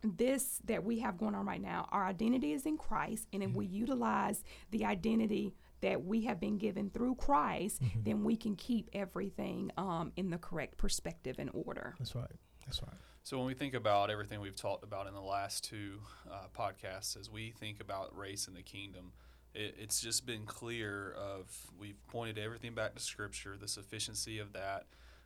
this 0.04 0.62
that 0.66 0.84
we 0.84 1.00
have 1.00 1.18
going 1.18 1.36
on 1.36 1.46
right 1.46 1.62
now, 1.62 1.88
our 1.92 2.06
identity 2.06 2.54
is 2.54 2.66
in 2.66 2.78
Christ, 2.78 3.28
and 3.34 3.42
if 3.42 3.52
we 3.52 3.66
utilize 3.66 4.44
the 4.72 4.86
identity 4.86 5.56
that 5.82 6.04
we 6.04 6.22
have 6.24 6.40
been 6.40 6.58
given 6.58 6.90
through 6.90 7.16
Christ, 7.16 7.82
then 8.04 8.24
we 8.24 8.36
can 8.36 8.56
keep 8.56 8.90
everything 8.94 9.72
um, 9.78 10.12
in 10.16 10.30
the 10.30 10.38
correct 10.38 10.78
perspective 10.78 11.36
and 11.40 11.50
order. 11.54 11.96
That's 12.00 12.16
right. 12.16 12.26
That's 12.66 12.82
right. 12.82 12.98
So 13.24 13.38
when 13.38 13.48
we 13.48 13.54
think 13.54 13.74
about 13.74 14.10
everything 14.10 14.40
we've 14.40 14.56
talked 14.56 14.84
about 14.84 15.08
in 15.08 15.14
the 15.14 15.22
last 15.22 15.64
two 15.64 16.00
uh, 16.32 16.48
podcasts, 16.58 17.20
as 17.20 17.30
we 17.30 17.52
think 17.52 17.82
about 17.82 18.18
race 18.18 18.48
in 18.48 18.54
the 18.54 18.62
kingdom, 18.62 19.12
it, 19.54 19.76
it's 19.78 20.00
just 20.00 20.26
been 20.26 20.46
clear 20.46 21.14
of 21.14 21.46
we've 21.78 22.00
pointed 22.08 22.38
everything 22.38 22.74
back 22.74 22.96
to 22.96 23.02
Scripture, 23.02 23.58
the 23.60 23.68
sufficiency 23.68 24.40
of 24.40 24.54
that. 24.54 24.86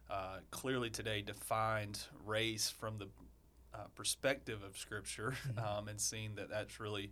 Uh, 0.09 0.39
clearly 0.49 0.89
today 0.89 1.21
defined 1.21 1.99
race 2.25 2.69
from 2.69 2.97
the 2.97 3.07
uh, 3.73 3.83
perspective 3.95 4.63
of 4.63 4.77
Scripture, 4.77 5.35
um, 5.57 5.87
and 5.87 6.01
seeing 6.01 6.35
that 6.35 6.49
that's 6.49 6.79
really 6.79 7.11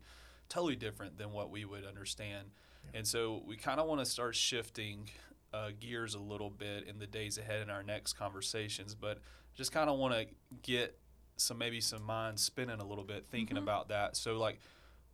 totally 0.49 0.75
different 0.75 1.17
than 1.17 1.31
what 1.31 1.49
we 1.51 1.65
would 1.65 1.85
understand. 1.85 2.49
And 2.93 3.05
so 3.07 3.43
we 3.45 3.55
kind 3.55 3.79
of 3.79 3.87
want 3.87 4.01
to 4.01 4.05
start 4.05 4.35
shifting 4.35 5.09
uh, 5.53 5.69
gears 5.79 6.15
a 6.15 6.19
little 6.19 6.49
bit 6.49 6.87
in 6.87 6.99
the 6.99 7.07
days 7.07 7.37
ahead 7.37 7.61
in 7.61 7.69
our 7.69 7.83
next 7.83 8.13
conversations, 8.13 8.95
but 8.95 9.19
just 9.55 9.71
kind 9.71 9.89
of 9.89 9.97
want 9.97 10.13
to 10.13 10.25
get 10.61 10.97
some 11.37 11.57
maybe 11.57 11.81
some 11.81 12.03
minds 12.03 12.41
spinning 12.41 12.79
a 12.79 12.85
little 12.85 13.03
bit 13.03 13.25
thinking 13.29 13.57
about 13.57 13.89
that. 13.89 14.15
So 14.15 14.37
like, 14.37 14.59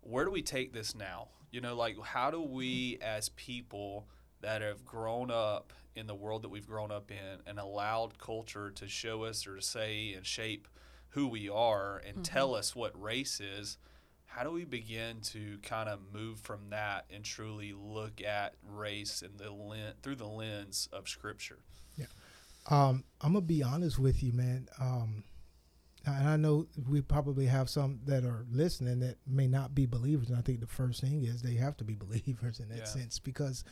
where 0.01 0.25
do 0.25 0.31
we 0.31 0.41
take 0.41 0.73
this 0.73 0.95
now? 0.95 1.29
You 1.51 1.61
know, 1.61 1.75
like 1.75 1.95
how 2.03 2.31
do 2.31 2.41
we 2.41 2.97
as 3.01 3.29
people 3.29 4.07
that 4.41 4.61
have 4.61 4.85
grown 4.85 5.31
up 5.31 5.71
in 5.95 6.07
the 6.07 6.15
world 6.15 6.41
that 6.43 6.49
we've 6.49 6.67
grown 6.67 6.91
up 6.91 7.09
in 7.11 7.39
and 7.47 7.57
allowed 7.59 8.17
culture 8.19 8.69
to 8.71 8.87
show 8.87 9.23
us 9.23 9.47
or 9.47 9.55
to 9.55 9.61
say 9.61 10.13
and 10.13 10.25
shape 10.25 10.67
who 11.09 11.27
we 11.27 11.47
are 11.49 12.01
and 12.05 12.25
tell 12.25 12.55
us 12.55 12.75
what 12.75 12.99
race 13.01 13.39
is? 13.39 13.77
How 14.25 14.43
do 14.43 14.51
we 14.51 14.65
begin 14.65 15.21
to 15.21 15.57
kind 15.63 15.87
of 15.87 15.99
move 16.13 16.39
from 16.39 16.69
that 16.71 17.05
and 17.09 17.23
truly 17.23 17.73
look 17.73 18.21
at 18.21 18.55
race 18.67 19.21
and 19.21 19.37
the 19.37 19.51
len- 19.51 19.93
through 20.01 20.15
the 20.15 20.27
lens 20.27 20.89
of 20.91 21.07
scripture 21.07 21.59
Um, 22.67 23.03
I'm 23.21 23.33
gonna 23.33 23.41
be 23.45 23.61
honest 23.61 23.99
with 23.99 24.23
you, 24.23 24.33
man. 24.33 24.67
Um, 24.79 25.23
and 26.03 26.27
I 26.27 26.35
know 26.35 26.65
we 26.89 26.99
probably 27.01 27.45
have 27.45 27.69
some 27.69 27.99
that 28.05 28.23
are 28.25 28.43
listening 28.51 28.99
that 29.01 29.17
may 29.27 29.47
not 29.47 29.75
be 29.75 29.85
believers. 29.85 30.29
And 30.29 30.37
I 30.37 30.41
think 30.41 30.61
the 30.61 30.65
first 30.67 30.99
thing 31.01 31.23
is 31.25 31.43
they 31.43 31.53
have 31.55 31.77
to 31.77 31.83
be 31.83 31.93
believers 32.05 32.59
in 32.59 32.69
that 32.69 32.77
Yeah. 32.79 32.83
sense 32.85 33.19
because 33.19 33.63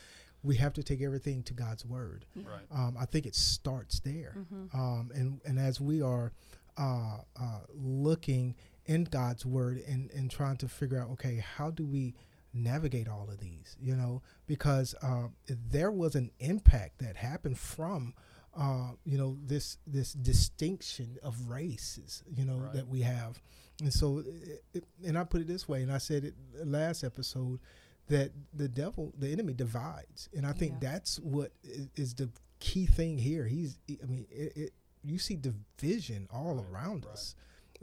we 0.44 0.58
have 0.58 0.74
to 0.74 0.84
take 0.84 1.02
everything 1.02 1.42
to 1.44 1.54
God's 1.56 1.86
word. 1.86 2.26
Right. 2.36 2.68
Um, 2.72 2.96
I 3.00 3.06
think 3.06 3.26
it 3.26 3.34
starts 3.34 4.00
there. 4.02 4.36
Um, 4.74 5.10
and, 5.16 5.42
and 5.44 5.58
as 5.58 5.82
we 5.82 6.02
are 6.04 6.32
uh, 6.78 7.18
uh, 7.40 7.60
looking 7.74 8.54
in 8.86 9.06
God's 9.06 9.46
word 9.46 9.82
and, 9.88 10.10
and 10.12 10.30
trying 10.30 10.58
to 10.58 10.68
figure 10.68 11.00
out, 11.00 11.10
okay, 11.12 11.38
how 11.58 11.72
do 11.72 11.86
we 11.86 12.14
navigate 12.54 13.08
all 13.08 13.30
of 13.30 13.40
these? 13.40 13.76
You 13.82 13.96
know, 13.96 14.22
because 14.48 14.94
uh, 15.02 15.28
there 15.48 15.92
was 15.92 16.16
an 16.16 16.32
impact 16.40 17.00
that 17.00 17.16
happened 17.18 17.58
from. 17.60 18.14
Uh, 18.56 18.92
you 19.04 19.18
know 19.18 19.36
this 19.44 19.80
this 19.88 20.14
distinction 20.14 21.18
of 21.24 21.50
races, 21.50 22.22
you 22.38 22.46
know 22.46 22.58
Right. 22.58 22.74
that 22.74 22.88
we 22.88 23.02
have, 23.02 23.42
and 23.82 23.92
so, 23.92 24.20
it, 24.20 24.64
it, 24.76 24.84
and 25.04 25.18
I 25.18 25.24
put 25.24 25.42
it 25.42 25.48
this 25.48 25.68
way, 25.68 25.82
and 25.82 25.92
I 25.92 25.98
said 25.98 26.24
it 26.24 26.36
last 26.64 27.04
episode, 27.04 27.60
that 28.10 28.30
the 28.54 28.68
devil, 28.68 29.12
the 29.18 29.32
enemy 29.32 29.54
divides, 29.54 30.30
and 30.38 30.46
I 30.46 30.52
think 30.52 30.74
Yeah. 30.74 30.92
that's 30.92 31.20
what 31.20 31.52
is, 31.64 31.88
is 31.96 32.14
the 32.14 32.30
key 32.60 32.86
thing 32.86 33.18
here. 33.18 33.48
He's, 33.48 33.80
I 33.90 34.06
mean, 34.06 34.28
it, 34.30 34.54
it 34.56 34.74
you 35.04 35.18
see 35.18 35.36
division 35.36 36.28
all 36.32 36.54
Right, 36.54 36.66
around 36.72 37.06
right. 37.06 37.14
us. 37.14 37.36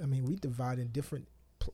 I 0.02 0.06
mean, 0.06 0.24
we 0.24 0.36
divide 0.36 0.78
in 0.78 0.88
different, 0.88 1.28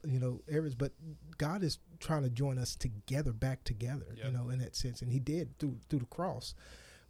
you 0.04 0.18
know, 0.18 0.40
areas, 0.48 0.74
but 0.74 0.92
God 1.38 1.62
is 1.62 1.78
trying 2.00 2.22
to 2.22 2.30
join 2.30 2.58
us 2.58 2.76
together, 2.76 3.32
back 3.32 3.64
together, 3.64 4.14
Yep. 4.16 4.26
you 4.26 4.32
know, 4.32 4.50
in 4.50 4.58
that 4.58 4.76
sense, 4.76 5.02
and 5.02 5.10
He 5.12 5.18
did 5.20 5.58
through 5.58 5.78
through 5.88 6.00
the 6.00 6.06
cross. 6.06 6.54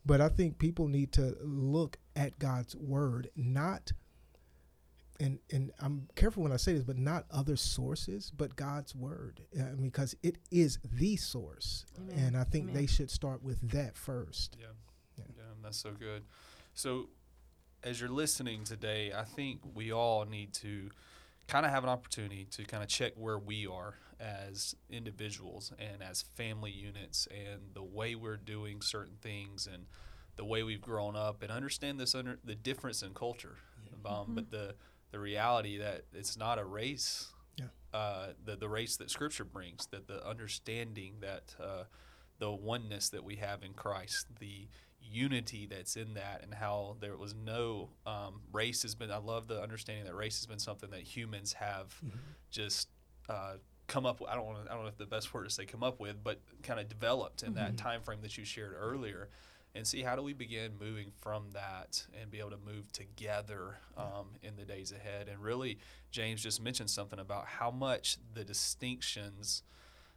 But 0.04 0.20
I 0.20 0.28
think 0.28 0.58
people 0.58 0.86
need 0.86 1.12
to 1.12 1.36
look 1.42 1.98
at 2.14 2.38
God's 2.38 2.76
word, 2.76 3.30
not 3.34 3.92
and 5.18 5.38
and 5.50 5.72
I'm 5.80 6.08
careful 6.14 6.42
when 6.42 6.52
I 6.52 6.56
say 6.56 6.74
this, 6.74 6.84
but 6.84 6.98
not 6.98 7.24
other 7.30 7.56
sources, 7.56 8.30
but 8.36 8.56
God's 8.56 8.94
word. 8.94 9.40
I 9.58 9.62
mean, 9.74 9.86
because 9.86 10.14
it 10.22 10.38
is 10.50 10.78
the 10.84 11.16
source, 11.16 11.86
Amen. 11.98 12.18
and 12.18 12.36
I 12.36 12.44
think 12.44 12.64
Amen. 12.64 12.74
they 12.76 12.86
should 12.86 13.10
start 13.10 13.42
with 13.42 13.60
that 13.70 13.96
first. 13.96 14.56
Yeah. 14.60 14.66
Yeah. 15.16 15.24
yeah. 15.36 15.42
that's 15.62 15.78
so 15.78 15.92
good. 15.92 16.24
So, 16.74 17.08
as 17.86 18.00
you're 18.00 18.10
listening 18.10 18.64
today, 18.64 19.12
I 19.16 19.22
think 19.22 19.60
we 19.74 19.92
all 19.92 20.24
need 20.24 20.52
to 20.54 20.90
kind 21.46 21.64
of 21.64 21.70
have 21.70 21.84
an 21.84 21.88
opportunity 21.88 22.44
to 22.50 22.64
kind 22.64 22.82
of 22.82 22.88
check 22.88 23.12
where 23.16 23.38
we 23.38 23.66
are 23.66 23.94
as 24.18 24.74
individuals 24.90 25.72
and 25.78 26.02
as 26.02 26.22
family 26.34 26.72
units 26.72 27.28
and 27.30 27.60
the 27.74 27.84
way 27.84 28.16
we're 28.16 28.36
doing 28.36 28.82
certain 28.82 29.16
things 29.22 29.68
and 29.72 29.86
the 30.34 30.44
way 30.44 30.64
we've 30.64 30.80
grown 30.80 31.14
up 31.14 31.42
and 31.42 31.52
understand 31.52 32.00
this 32.00 32.14
under 32.14 32.38
the 32.44 32.56
difference 32.56 33.02
in 33.02 33.14
culture. 33.14 33.56
Um, 34.04 34.34
But 34.34 34.50
the 34.50 34.74
the 35.12 35.20
reality 35.20 35.78
that 35.78 36.02
it's 36.12 36.36
not 36.36 36.58
a 36.58 36.64
race. 36.64 37.28
Yeah. 37.56 37.66
Uh, 37.94 38.28
the 38.44 38.56
the 38.56 38.68
race 38.68 38.96
that 38.96 39.10
Scripture 39.10 39.44
brings, 39.44 39.86
that 39.86 40.08
the 40.08 40.26
understanding 40.26 41.14
that 41.20 41.54
uh, 41.60 41.84
the 42.38 42.50
oneness 42.50 43.08
that 43.10 43.24
we 43.24 43.36
have 43.36 43.62
in 43.62 43.72
Christ, 43.74 44.26
the 44.40 44.68
unity 45.10 45.66
that's 45.66 45.96
in 45.96 46.14
that, 46.14 46.40
and 46.42 46.54
how 46.54 46.96
there 47.00 47.16
was 47.16 47.34
no 47.34 47.90
um, 48.06 48.40
race 48.52 48.82
has 48.82 48.94
been. 48.94 49.10
I 49.10 49.18
love 49.18 49.48
the 49.48 49.62
understanding 49.62 50.04
that 50.04 50.14
race 50.14 50.38
has 50.38 50.46
been 50.46 50.58
something 50.58 50.90
that 50.90 51.02
humans 51.02 51.54
have 51.54 51.94
just 52.50 52.88
uh, 53.28 53.54
come 53.86 54.06
up. 54.06 54.20
with. 54.20 54.30
I 54.30 54.34
don't 54.34 54.46
want 54.46 54.64
to. 54.64 54.70
I 54.70 54.74
don't 54.74 54.84
know 54.84 54.88
if 54.88 54.98
the 54.98 55.06
best 55.06 55.32
word 55.32 55.44
to 55.44 55.50
say 55.50 55.64
come 55.64 55.82
up 55.82 56.00
with, 56.00 56.22
but 56.22 56.40
kind 56.62 56.80
of 56.80 56.88
developed 56.88 57.42
in 57.42 57.54
that 57.54 57.76
time 57.76 58.02
frame 58.02 58.20
that 58.22 58.36
you 58.36 58.44
shared 58.44 58.74
earlier. 58.78 59.28
And 59.74 59.86
see 59.86 60.00
how 60.00 60.16
do 60.16 60.22
we 60.22 60.32
begin 60.32 60.72
moving 60.80 61.12
from 61.20 61.50
that 61.52 62.06
and 62.18 62.30
be 62.30 62.38
able 62.38 62.52
to 62.52 62.56
move 62.56 62.90
together 62.92 63.76
um, 63.98 64.28
in 64.42 64.56
the 64.56 64.64
days 64.64 64.90
ahead. 64.90 65.28
And 65.28 65.38
really, 65.42 65.80
James 66.10 66.42
just 66.42 66.62
mentioned 66.62 66.88
something 66.88 67.18
about 67.18 67.46
how 67.46 67.70
much 67.70 68.16
the 68.32 68.42
distinctions 68.42 69.62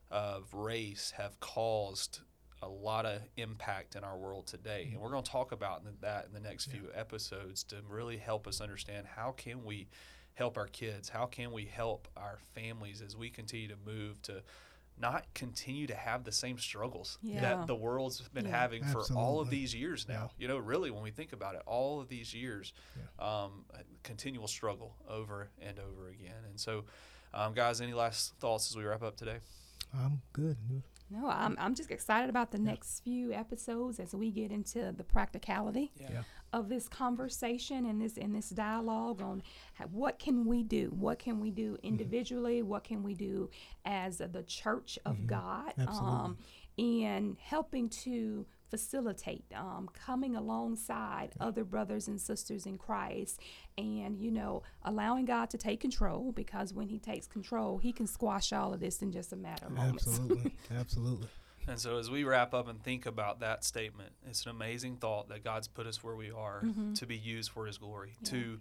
of 0.09 0.53
race 0.53 1.11
have 1.17 1.41
caused 1.41 2.21
a 2.61 2.67
lot 2.67 3.05
of 3.05 3.21
impact 3.37 3.95
in 3.95 4.03
our 4.03 4.17
world 4.17 4.47
today. 4.47 4.89
And 4.91 5.01
we're 5.01 5.09
going 5.11 5.23
to 5.23 5.31
talk 5.31 5.51
about 5.51 5.83
that 6.01 6.25
in 6.25 6.33
the 6.33 6.39
next 6.47 6.65
few 6.67 6.89
episodes 6.93 7.63
to 7.65 7.77
really 7.87 8.17
help 8.17 8.47
us 8.47 8.59
understand 8.61 9.07
how 9.07 9.31
can 9.31 9.63
we 9.63 9.87
help 10.33 10.57
our 10.57 10.67
kids? 10.67 11.09
How 11.09 11.25
can 11.25 11.51
we 11.51 11.65
help 11.65 12.07
our 12.17 12.39
families 12.53 13.01
as 13.01 13.15
we 13.15 13.29
continue 13.29 13.67
to 13.69 13.75
move 13.85 14.21
to 14.23 14.41
not 15.01 15.25
continue 15.33 15.87
to 15.87 15.95
have 15.95 16.25
the 16.25 16.31
same 16.31 16.57
struggles 16.57 17.17
Yeah. 17.21 17.39
that 17.39 17.67
the 17.67 17.75
world's 17.75 18.19
been 18.29 18.43
Yeah. 18.45 18.51
having 18.51 18.83
for 18.83 19.01
all 19.15 19.39
of 19.39 19.49
these 19.49 19.73
years 19.73 20.05
now. 20.09 20.31
You 20.37 20.49
know, 20.49 20.57
really, 20.57 20.91
when 20.91 21.01
we 21.03 21.11
think 21.11 21.31
about 21.31 21.55
it, 21.55 21.61
all 21.65 22.01
of 22.01 22.09
these 22.09 22.33
years, 22.33 22.73
um, 23.17 23.65
continual 24.03 24.47
struggle 24.49 24.97
over 25.07 25.51
and 25.61 25.79
over 25.79 26.09
again. 26.09 26.43
And 26.49 26.59
so, 26.59 26.83
um, 27.33 27.53
guys, 27.53 27.79
any 27.79 27.93
last 27.93 28.33
thoughts 28.39 28.69
as 28.69 28.75
we 28.75 28.83
wrap 28.83 29.01
up 29.01 29.15
today? 29.15 29.39
I'm 29.93 30.21
good. 30.33 30.57
No, 31.11 31.27
I'm, 31.27 31.55
I'm 31.59 31.73
just 31.75 31.89
excited 31.91 32.29
about 32.29 32.51
the 32.51 32.59
next 32.59 32.99
few 33.03 33.33
episodes 33.33 33.99
as 33.99 34.13
we 34.13 34.31
get 34.31 34.51
into 34.51 34.91
the 34.95 35.03
practicality 35.03 35.91
Yeah. 35.99 36.21
of 36.53 36.69
this 36.69 36.87
conversation 36.87 37.85
and 37.85 37.99
this 38.01 38.15
in 38.17 38.33
this 38.33 38.49
dialogue 38.49 39.21
on 39.21 39.41
how, 39.73 39.85
what 39.85 40.19
can 40.19 40.45
we 40.45 40.61
do? 40.63 40.93
What 40.97 41.17
can 41.19 41.39
we 41.39 41.49
do 41.51 41.77
individually? 41.83 42.61
What 42.61 42.83
can 42.83 43.01
we 43.03 43.15
do 43.15 43.49
as 43.85 44.19
the 44.19 44.43
church 44.45 44.99
of 45.05 45.25
God? 45.25 45.73
Um, 46.25 46.37
and 46.77 47.37
helping 47.41 47.89
to 47.89 48.45
facilitate 48.69 49.43
um, 49.55 49.89
coming 49.93 50.35
alongside 50.35 51.31
other 51.39 51.63
brothers 51.63 52.07
and 52.07 52.19
sisters 52.19 52.65
in 52.65 52.77
Christ 52.77 53.39
and 53.77 54.19
you 54.19 54.31
know 54.31 54.63
allowing 54.83 55.25
God 55.25 55.49
to 55.51 55.57
take 55.57 55.79
control 55.79 56.31
because 56.31 56.73
when 56.73 56.87
he 56.87 56.99
takes 56.99 57.27
control 57.27 57.77
he 57.77 57.91
can 57.91 58.07
squash 58.07 58.53
all 58.53 58.73
of 58.73 58.79
this 58.79 59.01
in 59.01 59.11
just 59.11 59.33
a 59.33 59.35
matter 59.35 59.67
of 59.67 59.73
moments. 59.73 60.07
Absolutely. 60.07 60.55
Absolutely. 60.75 61.27
And 61.67 61.79
so, 61.79 61.97
as 61.99 62.09
we 62.09 62.23
wrap 62.23 62.53
up 62.55 62.67
and 62.67 62.81
think 62.81 63.05
about 63.05 63.41
that 63.41 63.63
statement, 63.63 64.11
it's 64.27 64.45
an 64.45 64.51
amazing 64.51 64.97
thought 64.97 65.29
that 65.29 65.43
God's 65.43 65.67
put 65.67 65.85
us 65.85 66.03
where 66.03 66.15
we 66.15 66.31
are 66.31 66.63
to 66.95 67.05
be 67.05 67.15
used 67.17 67.51
for 67.51 67.67
His 67.67 67.77
glory, 67.77 68.15
to 68.25 68.59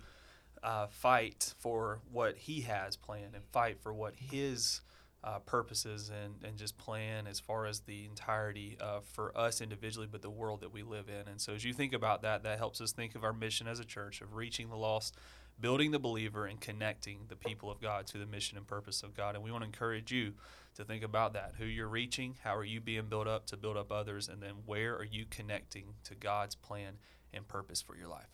uh, 0.62 0.88
fight 0.88 1.54
for 1.58 2.00
what 2.12 2.36
He 2.36 2.62
has 2.62 2.96
planned 2.96 3.34
and 3.34 3.44
fight 3.46 3.80
for 3.80 3.94
what 3.94 4.14
His 4.16 4.82
uh, 5.24 5.38
purposes 5.40 6.10
and, 6.10 6.34
and 6.44 6.56
just 6.56 6.78
plan 6.78 7.26
as 7.26 7.40
far 7.40 7.66
as 7.66 7.80
the 7.80 8.04
entirety 8.04 8.76
uh, 8.80 9.00
for 9.00 9.36
us 9.36 9.60
individually, 9.60 10.06
but 10.10 10.22
the 10.22 10.30
world 10.30 10.60
that 10.60 10.72
we 10.72 10.82
live 10.82 11.08
in. 11.08 11.28
And 11.28 11.40
so, 11.40 11.54
as 11.54 11.64
you 11.64 11.72
think 11.72 11.92
about 11.92 12.22
that, 12.22 12.44
that 12.44 12.58
helps 12.58 12.80
us 12.80 12.92
think 12.92 13.14
of 13.14 13.24
our 13.24 13.32
mission 13.32 13.66
as 13.66 13.80
a 13.80 13.84
church 13.84 14.20
of 14.20 14.34
reaching 14.34 14.68
the 14.68 14.76
lost, 14.76 15.16
building 15.60 15.90
the 15.90 15.98
believer, 15.98 16.46
and 16.46 16.60
connecting 16.60 17.20
the 17.28 17.36
people 17.36 17.70
of 17.70 17.80
God 17.80 18.06
to 18.08 18.18
the 18.18 18.26
mission 18.26 18.56
and 18.56 18.66
purpose 18.66 19.02
of 19.02 19.16
God. 19.16 19.34
And 19.34 19.42
we 19.42 19.50
want 19.50 19.62
to 19.62 19.66
encourage 19.66 20.12
you 20.12 20.34
to 20.76 20.84
think 20.84 21.02
about 21.02 21.32
that 21.32 21.54
who 21.58 21.64
you're 21.64 21.88
reaching, 21.88 22.36
how 22.44 22.54
are 22.54 22.64
you 22.64 22.80
being 22.80 23.06
built 23.06 23.26
up 23.26 23.46
to 23.46 23.56
build 23.56 23.76
up 23.76 23.90
others, 23.90 24.28
and 24.28 24.40
then 24.40 24.54
where 24.66 24.94
are 24.96 25.04
you 25.04 25.24
connecting 25.28 25.94
to 26.04 26.14
God's 26.14 26.54
plan 26.54 26.94
and 27.32 27.46
purpose 27.46 27.80
for 27.82 27.96
your 27.96 28.08
life. 28.08 28.28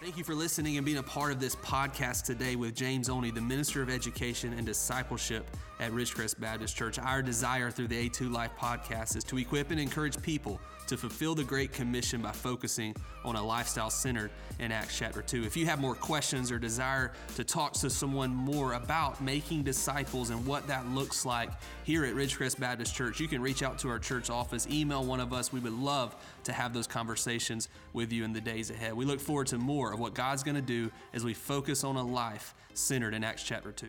Thank 0.00 0.18
you 0.18 0.24
for 0.24 0.34
listening 0.34 0.78
and 0.78 0.84
being 0.84 0.98
a 0.98 1.02
part 1.02 1.30
of 1.30 1.38
this 1.38 1.54
podcast 1.54 2.24
today 2.24 2.56
with 2.56 2.74
James 2.74 3.08
Oney, 3.08 3.30
the 3.30 3.40
Minister 3.40 3.82
of 3.82 3.90
Education 3.90 4.52
and 4.52 4.66
Discipleship 4.66 5.48
at 5.78 5.92
Ridgecrest 5.92 6.40
Baptist 6.40 6.76
Church. 6.76 6.98
Our 6.98 7.22
desire 7.22 7.70
through 7.70 7.86
the 7.86 8.08
A2 8.08 8.32
Life 8.32 8.50
podcast 8.58 9.16
is 9.16 9.22
to 9.24 9.38
equip 9.38 9.70
and 9.70 9.78
encourage 9.78 10.20
people 10.20 10.60
to 10.92 10.98
fulfill 10.98 11.34
the 11.34 11.42
Great 11.42 11.72
Commission 11.72 12.20
by 12.20 12.32
focusing 12.32 12.94
on 13.24 13.34
a 13.34 13.42
lifestyle 13.42 13.88
centered 13.88 14.30
in 14.58 14.70
Acts 14.70 14.98
chapter 14.98 15.22
2. 15.22 15.42
If 15.42 15.56
you 15.56 15.64
have 15.64 15.80
more 15.80 15.94
questions 15.94 16.52
or 16.52 16.58
desire 16.58 17.12
to 17.36 17.44
talk 17.44 17.72
to 17.74 17.88
someone 17.88 18.34
more 18.34 18.74
about 18.74 19.18
making 19.22 19.62
disciples 19.62 20.28
and 20.28 20.44
what 20.44 20.66
that 20.66 20.86
looks 20.88 21.24
like 21.24 21.48
here 21.84 22.04
at 22.04 22.14
Ridgecrest 22.14 22.60
Baptist 22.60 22.94
Church, 22.94 23.20
you 23.20 23.26
can 23.26 23.40
reach 23.40 23.62
out 23.62 23.78
to 23.78 23.88
our 23.88 23.98
church 23.98 24.28
office, 24.28 24.66
email 24.70 25.02
one 25.02 25.20
of 25.20 25.32
us. 25.32 25.50
We 25.50 25.60
would 25.60 25.72
love 25.72 26.14
to 26.44 26.52
have 26.52 26.74
those 26.74 26.86
conversations 26.86 27.70
with 27.94 28.12
you 28.12 28.24
in 28.24 28.34
the 28.34 28.40
days 28.42 28.68
ahead. 28.68 28.92
We 28.92 29.06
look 29.06 29.20
forward 29.20 29.46
to 29.46 29.56
more 29.56 29.94
of 29.94 29.98
what 29.98 30.12
God's 30.12 30.42
going 30.42 30.56
to 30.56 30.60
do 30.60 30.90
as 31.14 31.24
we 31.24 31.32
focus 31.32 31.84
on 31.84 31.96
a 31.96 32.06
life 32.06 32.54
centered 32.74 33.14
in 33.14 33.24
Acts 33.24 33.44
chapter 33.44 33.72
2. 33.72 33.86